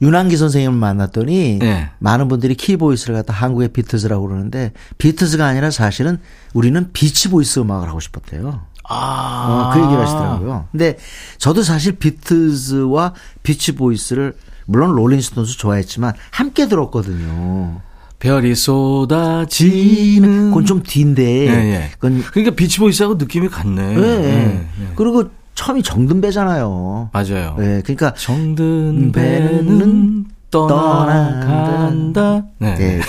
윤한기 0.02 0.38
선생님을 0.38 0.78
만났더니 0.78 1.58
네. 1.60 1.89
많은 2.00 2.28
분들이 2.28 2.54
키보이스를 2.54 3.15
갖다 3.15 3.34
한국의 3.34 3.70
비틀즈라고 3.69 4.27
그러는데 4.28 4.74
비틀즈가 4.99 5.45
아니라 5.46 5.72
사실은 5.72 6.20
우리는 6.54 6.91
비치보이스 6.93 7.60
음악을 7.60 7.89
하고 7.89 8.00
싶었대요. 8.00 8.62
아, 8.89 9.69
어, 9.69 9.73
그 9.73 9.84
얘기를 9.84 10.02
하시더라고요. 10.02 10.67
근데 10.71 10.97
저도 11.38 11.62
사실 11.63 11.93
비틀즈와 11.97 13.13
비치 13.43 13.76
보이스를 13.76 14.34
물론 14.65 14.93
롤링스톤스 14.95 15.58
좋아했지만 15.58 16.13
함께 16.32 16.67
들었거든요. 16.67 17.82
별이 18.19 18.56
쏟아지는. 18.56 20.50
그건 20.50 20.65
좀 20.65 20.82
뒤인데 20.84 21.23
예, 21.23 21.52
예. 21.52 21.89
그건 21.93 22.23
그러니까 22.23 22.56
비치보이스하고 22.56 23.15
느낌이 23.15 23.47
같네. 23.50 23.95
예, 23.95 24.02
예. 24.02 24.23
예, 24.23 24.67
예. 24.82 24.88
그리고 24.95 25.26
처음이 25.54 25.84
정든배잖아요. 25.84 27.10
맞아요. 27.13 27.56
예, 27.60 27.82
그러니까 27.84 28.13
정든 28.15 29.12
배는 29.12 29.67
배는 29.67 30.26
떠나간다. 30.50 32.43
네. 32.60 32.76
네, 32.76 32.97
네. 32.97 33.02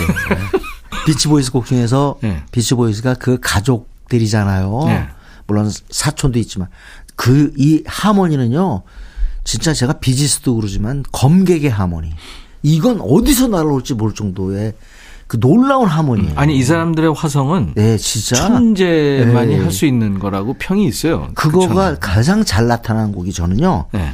비치보이스 1.07 1.53
곡 1.53 1.67
중에서 1.67 2.17
네. 2.21 2.43
비치보이스가 2.53 3.15
그 3.15 3.39
가족들이잖아요. 3.41 5.09
네. 5.49 5.55
물론 5.55 5.71
사촌도 5.91 6.39
있지만 6.41 6.69
그 7.17 7.53
이 7.57 7.83
하모니는요. 7.87 8.83
진짜 9.45 9.73
제가 9.73 9.95
비지스도 9.95 10.55
그러지만 10.55 11.03
검객의 11.11 11.71
하모니. 11.71 12.11
이건 12.63 13.01
어디서 13.01 13.49
날아올지 13.49 13.95
모를 13.95 14.15
정도의 14.15 14.75
그 15.27 15.41
놀라운 15.41 15.87
하모니예요. 15.89 16.33
아니 16.37 16.57
이 16.57 16.63
사람들의 16.63 17.15
화성은 17.15 17.73
네, 17.75 17.97
진짜 17.99 18.37
천재만이 18.37 19.57
네. 19.57 19.63
할수 19.63 19.87
있는 19.87 20.19
거라고 20.19 20.55
평이 20.55 20.87
있어요. 20.87 21.31
그거가 21.35 21.67
그렇잖아요. 21.69 21.97
가장 22.01 22.45
잘 22.45 22.67
나타난 22.67 23.13
곡이 23.13 23.33
저는요. 23.33 23.87
네. 23.93 24.13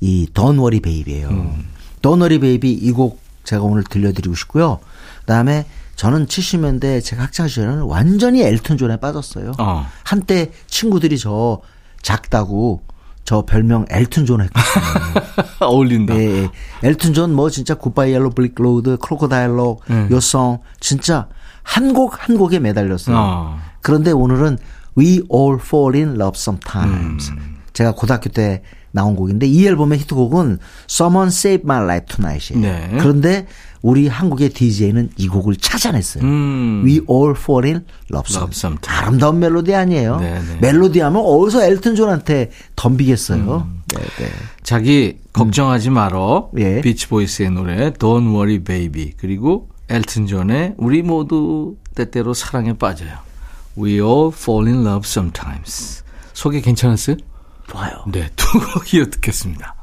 이 0.00 0.28
Don't 0.34 0.57
Worry 0.57 0.80
Baby예요. 0.80 1.28
음. 1.28 1.64
Don't 2.02 2.20
Worry 2.20 2.38
Baby 2.38 2.70
이 2.72 2.92
곡 2.92 3.20
제가 3.44 3.62
오늘 3.62 3.82
들려드리고 3.84 4.34
싶고요. 4.34 4.78
그다음에 5.20 5.66
저는 5.96 6.26
70년대 6.26 7.02
제가 7.02 7.24
학창 7.24 7.48
시절에는 7.48 7.82
완전히 7.82 8.42
엘튼 8.42 8.76
존에 8.76 8.98
빠졌어요. 8.98 9.52
어. 9.58 9.86
한때 10.04 10.50
친구들이 10.66 11.18
저 11.18 11.60
작다고 12.02 12.82
저 13.24 13.42
별명 13.44 13.86
엘튼 13.90 14.24
존 14.26 14.40
했거든요. 14.42 15.22
어울린다. 15.60 16.14
예, 16.16 16.42
예. 16.42 16.48
엘튼 16.84 17.12
존 17.14 17.32
뭐 17.34 17.50
진짜 17.50 17.74
Goodbye 17.74 18.12
Yellow 18.12 18.30
Brick 18.30 18.54
Road, 18.56 18.98
Crocodile 18.98 19.51
Rock, 19.51 19.80
음. 19.90 20.08
Your 20.10 20.35
Song 20.35 20.60
진짜 20.80 21.26
한 21.64 21.92
곡 21.92 22.14
한 22.28 22.36
곡에 22.38 22.60
매달렸어요. 22.60 23.16
어. 23.18 23.58
그런데 23.82 24.12
오늘은 24.12 24.58
We 24.96 25.22
All 25.34 25.58
Fall 25.60 25.96
in 25.96 26.14
Love 26.20 26.34
Sometimes. 26.36 27.30
음. 27.32 27.56
제가 27.72 27.92
고등학교 27.92 28.30
때 28.30 28.62
나온 28.96 29.14
곡인데 29.14 29.46
이 29.46 29.66
앨범의 29.66 29.98
히트곡은 30.00 30.58
Someone 30.90 31.28
Save 31.28 31.62
My 31.64 31.84
Life 31.84 32.06
Tonight이에요. 32.16 32.60
네. 32.60 32.96
그런데 32.98 33.46
우리 33.82 34.08
한국의 34.08 34.48
DJ는 34.48 35.10
이 35.16 35.28
곡을 35.28 35.56
찾아냈어요. 35.56 36.24
음. 36.24 36.82
We 36.84 37.02
All 37.08 37.34
Fall 37.36 37.66
in 37.66 37.84
Love 38.10 38.34
Love 38.34 38.50
Sometimes. 38.50 38.58
Sometimes. 38.58 38.88
아름다운 38.88 39.38
멜로디 39.38 39.74
아니에요. 39.74 40.18
네, 40.18 40.40
네. 40.40 40.58
멜로디 40.60 41.00
하면 41.00 41.22
어디서 41.22 41.62
엘튼 41.62 41.94
존한테 41.94 42.50
덤비겠어요. 42.74 43.68
네, 43.94 44.00
네. 44.18 44.30
자기 44.62 45.18
걱정하지 45.32 45.90
말어. 45.90 46.50
예. 46.58 46.80
비치 46.80 47.06
보이스의 47.06 47.50
노래 47.50 47.90
Don't 47.90 48.34
Worry 48.34 48.58
Baby 48.58 49.12
그리고 49.16 49.68
엘튼 49.88 50.26
존의 50.26 50.74
우리 50.78 51.02
모두 51.02 51.76
때때로 51.94 52.34
사랑에 52.34 52.72
빠져요. 52.72 53.10
We 53.78 54.00
all 54.00 54.30
fall 54.32 54.66
in 54.66 54.86
love 54.86 55.02
sometimes. 55.04 56.02
소개 56.32 56.60
괜찮았어요? 56.60 57.16
좋아요. 57.68 58.04
네, 58.06 58.28
두 58.36 58.58
곡 58.60 58.94
이어 58.94 59.04
듣겠습니다. 59.06 59.74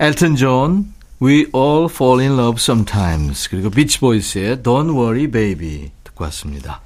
엘튼 0.00 0.36
존, 0.36 0.92
We 1.20 1.46
all 1.54 1.86
fall 1.90 2.20
in 2.20 2.32
love 2.38 2.56
sometimes. 2.58 3.48
그리고 3.48 3.70
비치보이스의 3.70 4.58
Don't 4.58 4.94
worry 4.94 5.28
baby 5.30 5.90
듣고 6.04 6.24
왔습니다. 6.24 6.80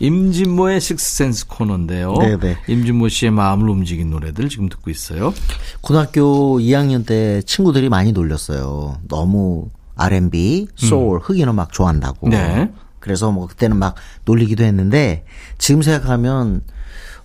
임진모의 0.00 0.80
식스센스 0.80 1.46
코너인데요. 1.46 2.14
네네. 2.14 2.58
임진모 2.66 3.08
씨의 3.08 3.30
마음을 3.30 3.68
움직인 3.68 4.10
노래들 4.10 4.48
지금 4.48 4.68
듣고 4.68 4.90
있어요. 4.90 5.32
고등학교 5.80 6.58
2학년 6.58 7.06
때 7.06 7.42
친구들이 7.42 7.88
많이 7.88 8.10
놀렸어요. 8.12 8.98
너무 9.06 9.68
R&B, 9.96 10.68
소울, 10.74 11.20
흑인 11.20 11.46
음악 11.48 11.72
좋아한다고. 11.72 12.30
네. 12.30 12.72
그래서 12.98 13.30
뭐 13.30 13.46
그때는 13.46 13.76
막 13.76 13.94
놀리기도 14.24 14.64
했는데 14.64 15.24
지금 15.58 15.82
생각하면 15.82 16.62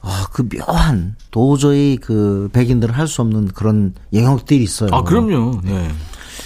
아, 0.08 0.28
그 0.32 0.48
묘한 0.48 1.16
도저히 1.32 1.98
그 1.98 2.50
백인들은 2.54 2.94
할 2.94 3.08
수 3.08 3.22
없는 3.22 3.50
그런 3.50 3.94
영역들이 4.14 4.64
있어요. 4.64 4.90
아, 4.94 5.04
그럼요. 5.04 5.62
네. 5.64 5.90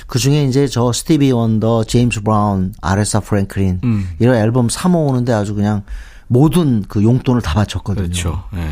그 0.07 0.19
중에 0.19 0.43
이제 0.45 0.67
저 0.67 0.91
스티비 0.91 1.31
원더, 1.31 1.83
제임스 1.85 2.21
브라운, 2.21 2.73
아레사 2.81 3.19
프랭클린 3.21 3.81
음. 3.83 4.09
이런 4.19 4.35
앨범 4.35 4.67
사 4.69 4.89
모으는데 4.89 5.31
아주 5.31 5.53
그냥 5.55 5.83
모든 6.27 6.83
그 6.87 7.03
용돈을 7.03 7.41
다 7.41 7.53
바쳤거든요. 7.53 8.03
그렇죠. 8.07 8.43
네. 8.53 8.67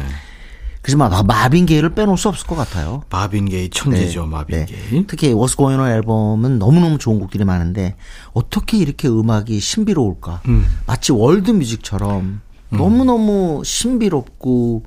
그지만 0.81 1.11
마- 1.11 1.23
마빈 1.23 1.65
게이를 1.65 1.89
빼놓을 1.93 2.17
수 2.17 2.29
없을 2.29 2.47
것 2.47 2.55
같아요. 2.55 3.03
마빈 3.09 3.49
게이 3.49 3.69
천재죠, 3.69 4.23
네, 4.23 4.27
마빈 4.29 4.57
네. 4.59 4.65
게이. 4.65 5.05
특히 5.07 5.27
Going 5.33 5.79
On 5.81 5.89
앨범은 5.91 6.57
너무너무 6.57 6.97
좋은 6.97 7.19
곡들이 7.19 7.43
많은데 7.43 7.95
어떻게 8.33 8.77
이렇게 8.77 9.07
음악이 9.07 9.59
신비로울까? 9.59 10.41
음. 10.47 10.65
마치 10.87 11.11
월드 11.11 11.51
뮤직처럼 11.51 12.41
너무너무 12.69 13.61
신비롭고 13.63 14.83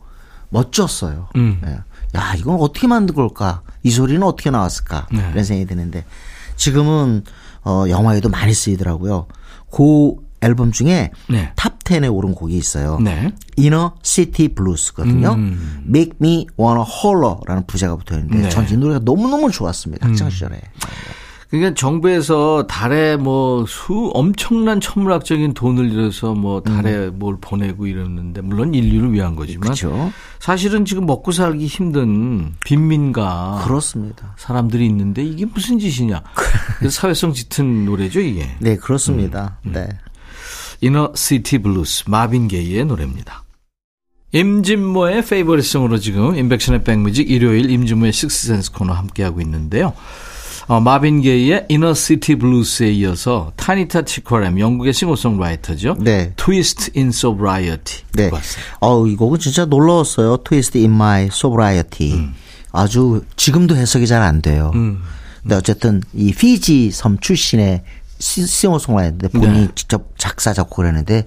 멋졌어요. 0.51 1.29
음. 1.37 1.61
예. 1.67 1.79
야, 2.19 2.35
이건 2.37 2.57
어떻게 2.61 2.87
만든 2.87 3.15
걸까? 3.15 3.63
이 3.83 3.91
소리는 3.91 4.23
어떻게 4.23 4.51
나왔을까? 4.51 5.09
네. 5.13 5.31
이런 5.33 5.45
생각이 5.45 5.67
드는데 5.67 6.05
지금은 6.57 7.25
어, 7.65 7.85
영화에도 7.89 8.29
많이 8.29 8.53
쓰이더라고요. 8.55 9.27
그 9.71 10.17
앨범 10.43 10.73
중에 10.73 11.11
네. 11.29 11.53
탑 11.57 11.79
10에 11.85 12.13
오른 12.13 12.35
곡이 12.35 12.57
있어요. 12.57 12.99
네. 13.01 13.33
Inner 13.59 13.91
City 14.03 14.49
Blues거든요. 14.49 15.33
음. 15.35 15.85
Make 15.87 16.15
Me 16.21 16.47
Wanna 16.59 16.85
Holler.라는 16.85 17.67
부제가 17.67 17.97
붙어 17.97 18.17
있는데 18.17 18.43
네. 18.43 18.49
전이 18.49 18.77
노래가 18.77 19.01
너무너무 19.05 19.51
좋았습니다. 19.51 20.09
학창 20.09 20.31
시절에. 20.31 20.61
그러니까 21.53 21.75
정부에서 21.75 22.67
달에 22.67 23.17
뭐 23.19 23.67
수 23.67 24.11
엄청난 24.15 24.81
천문학적인 24.81 25.55
돈을 25.55 25.91
들여서 25.91 26.35
뭐 26.35 26.63
달에 26.63 27.11
뭘 27.11 27.37
보내고 27.41 27.87
이러는데 27.87 28.41
물론 28.41 28.75
인류를 28.75 29.13
위한 29.13 29.37
거지만 29.37 29.63
그렇죠. 29.63 30.11
사실은 30.39 30.85
지금 30.85 31.07
먹고 31.07 31.33
살기 31.33 31.67
힘든 31.67 32.55
빈민가 32.65 33.63
그렇습니다. 33.65 34.35
사람들이 34.39 34.87
있는데 34.87 35.23
이게 35.23 35.45
무슨 35.45 35.79
짓이냐. 35.79 36.23
사회성 36.91 37.33
짙은 37.33 37.85
노래죠 37.85 38.21
이게. 38.21 38.49
네, 38.59 38.77
그렇습니다. 38.77 39.59
음. 39.67 39.73
네. 39.73 39.89
Inner 40.81 41.13
City 41.15 41.59
Blues 41.59 42.05
마빈 42.09 42.49
게이의 42.49 42.87
노래입니다. 42.87 43.45
임진모의 44.33 45.25
favorite 45.27 45.63
song으로 45.63 45.99
지금 45.99 46.35
임백천의 46.37 46.85
백뮤직 46.85 47.31
일요일 47.31 47.71
임진모의 47.71 48.13
식스센스 48.13 48.73
코너 48.73 48.95
함께하고 48.95 49.41
있는데요. 49.43 49.93
어, 50.69 50.81
마빈 50.81 51.21
게이의 51.23 51.67
Inner 51.69 51.93
City 51.95 52.37
Blues에 52.37 52.91
이어서 52.93 53.53
타니타 53.57 54.03
티카람 54.03 54.59
영국의 54.61 54.93
싱어송라이터죠. 54.93 55.97
네. 56.01 56.33
Twist 56.37 56.91
in 56.99 57.11
Sobriety 57.11 58.03
네. 58.15 58.25
듣고 58.25 58.37
왔어요. 58.37 58.65
어, 58.81 59.07
이 59.07 59.17
곡은 59.17 59.39
진짜 59.39 59.65
놀라웠어요. 59.65 60.39
Twist 60.39 60.79
in 60.79 60.93
My 60.93 61.25
Sobriety. 61.27 62.13
음. 62.15 62.35
아주 62.71 63.23
지금도 63.37 63.77
해석이 63.77 64.07
잘 64.07 64.23
안 64.23 64.41
돼요. 64.41 64.71
근데 65.43 65.55
어쨌든 65.57 66.01
이 66.15 66.33
피지 66.33 66.91
섬 66.93 67.19
출신의 67.19 67.83
시- 68.19 68.47
싱어송라이터인데 68.47 69.29
본인이 69.29 69.67
네. 69.67 69.73
직접 69.75 70.11
작사 70.17 70.53
작곡을 70.55 70.87
했는데 70.87 71.27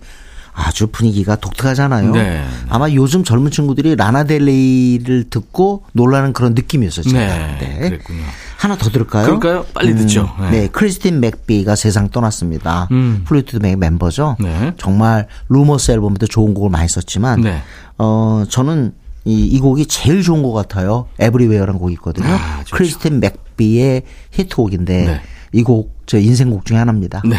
아주 0.55 0.87
분위기가 0.87 1.35
독특하잖아요. 1.35 2.11
네. 2.11 2.43
아마 2.69 2.89
요즘 2.91 3.23
젊은 3.23 3.51
친구들이 3.51 3.95
라나델레이를 3.97 5.25
듣고 5.29 5.83
놀라는 5.91 6.31
그런 6.31 6.55
느낌이었어요. 6.55 7.03
제가. 7.03 7.57
네, 7.59 7.79
그랬군요. 7.81 8.23
하나 8.57 8.77
더 8.77 8.89
들을까요? 8.89 9.25
그럴까요? 9.25 9.65
빨리 9.73 9.93
듣죠. 9.95 10.33
네. 10.39 10.51
네. 10.51 10.67
크리스틴 10.71 11.19
맥비가 11.19 11.75
세상 11.75 12.09
떠났습니다. 12.09 12.87
음. 12.91 13.23
Fleetwood 13.25 13.58
Mac 13.58 13.77
멤버죠. 13.77 14.37
네. 14.39 14.73
정말 14.77 15.27
Rumours 15.49 15.91
앨범에도 15.91 16.25
좋은 16.25 16.53
곡을 16.53 16.69
많이 16.69 16.87
썼지만 16.87 17.41
네. 17.41 17.61
어 17.97 18.45
저는 18.49 18.93
이, 19.25 19.45
이 19.45 19.59
곡이 19.59 19.87
제일 19.87 20.23
좋은 20.23 20.41
것 20.41 20.53
같아요. 20.53 21.07
Everywhere라는 21.19 21.79
곡이 21.79 21.93
있거든요. 21.95 22.27
아. 22.27 22.63
크리스틴 22.71 23.19
맥비의 23.19 24.03
히트곡인데 24.31 25.05
네. 25.05 25.21
이곡 25.51 25.93
저 26.05 26.17
인생곡 26.17 26.65
중에 26.65 26.77
하나입니다. 26.77 27.21
네. 27.25 27.37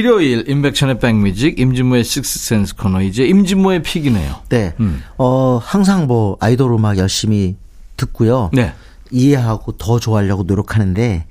일요일 0.00 0.48
임백천의 0.48 1.00
백뮤직 1.00 1.58
임진모의 1.58 2.04
sixth 2.04 2.40
sense 2.40 2.76
코너 2.76 3.02
이제 3.02 3.26
임진모의 3.26 3.82
pick이네요. 3.82 4.36
네. 4.48 4.72
음. 4.78 5.02
어 5.18 5.58
항상 5.62 6.06
뭐 6.06 6.36
아이돌 6.40 6.72
음악 6.72 6.96
열심히 6.96 7.56
듣고요. 7.96 8.50
네. 8.52 8.72
이해하고 9.10 9.72
더 9.72 9.98
좋아하려고 9.98 10.44
노력하는데 10.44 11.26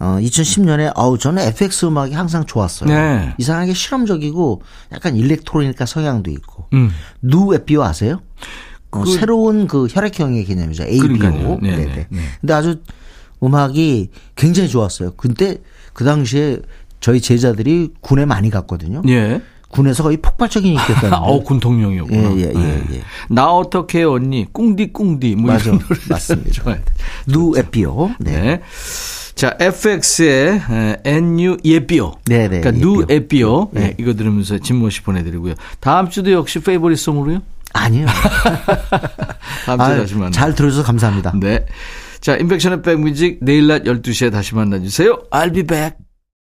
어 0.00 0.18
2010년에 0.20 0.92
아우 0.96 1.18
저는 1.18 1.40
FX 1.44 1.86
음악이 1.86 2.12
항상 2.14 2.44
좋았어요. 2.46 2.88
네. 2.90 3.32
이상하게 3.38 3.74
실험적이고 3.74 4.62
약간 4.92 5.14
일렉트로니까 5.14 5.86
성향도 5.86 6.32
있고. 6.32 6.66
음. 6.72 6.90
누 7.22 7.54
에피오 7.54 7.84
아세요? 7.84 8.20
어, 8.90 9.02
그- 9.04 9.12
새로운 9.16 9.68
그 9.68 9.86
혈액형의 9.88 10.46
개념이죠. 10.46 10.82
ABO. 10.82 11.00
그러니까요. 11.00 11.58
네, 11.62 11.70
네네. 11.76 11.84
네, 11.94 12.06
네. 12.10 12.20
근데 12.40 12.52
아주 12.54 12.80
음악이 13.40 14.10
굉장히 14.34 14.68
좋았어요. 14.68 15.12
근데 15.16 15.58
그 15.92 16.04
당시에 16.04 16.58
저희 17.00 17.20
제자들이 17.20 17.90
군에 18.00 18.24
많이 18.24 18.50
갔거든요. 18.50 19.02
예. 19.08 19.40
군에서 19.68 20.02
거의 20.02 20.16
폭발적인 20.16 20.72
인기였다는 20.72 21.14
어, 21.18 21.40
군 21.42 21.60
통령이었구나. 21.60 22.32
예, 22.36 22.40
예, 22.40 22.48
예, 22.48 22.52
네. 22.52 22.84
예. 22.94 23.02
나 23.28 23.52
어떻게 23.52 24.00
해, 24.00 24.04
언니? 24.04 24.46
꿍디 24.52 24.92
꿍디. 24.92 25.36
뭐 25.36 25.52
맞아. 25.52 25.66
이런 25.70 25.80
맞습니다. 26.08 26.76
누 27.26 27.54
에피오. 27.56 28.10
네. 28.18 28.32
네. 28.42 28.60
자, 29.36 29.56
FX의 29.58 30.60
NU 31.04 31.56
예삐오. 31.64 32.14
네, 32.26 32.48
네, 32.48 32.60
그러니까 32.60 32.72
누. 32.72 33.06
예삐오. 33.08 33.70
네. 33.72 33.80
네, 33.80 33.94
이거 33.98 34.12
들으면서 34.14 34.58
진모 34.58 34.90
씨 34.90 35.02
보내드리고요. 35.02 35.54
다음 35.78 36.10
주도 36.10 36.32
역시 36.32 36.58
favorite 36.58 36.98
song으로요? 36.98 37.40
아니요. 37.72 38.06
다음 39.64 39.78
주에 39.78 39.86
아유, 39.86 40.00
다시 40.00 40.14
만나요. 40.14 40.30
잘 40.32 40.54
들어줘서 40.54 40.82
감사합니다. 40.82 41.32
네. 41.40 41.64
자, 42.20 42.36
임백천의 42.36 42.82
백뮤직 42.82 43.38
내일 43.40 43.68
낮 43.68 43.84
12시에 43.84 44.30
다시 44.32 44.54
만나주세요. 44.54 45.16
I'll 45.30 45.54
be 45.54 45.62
back. 45.62 45.94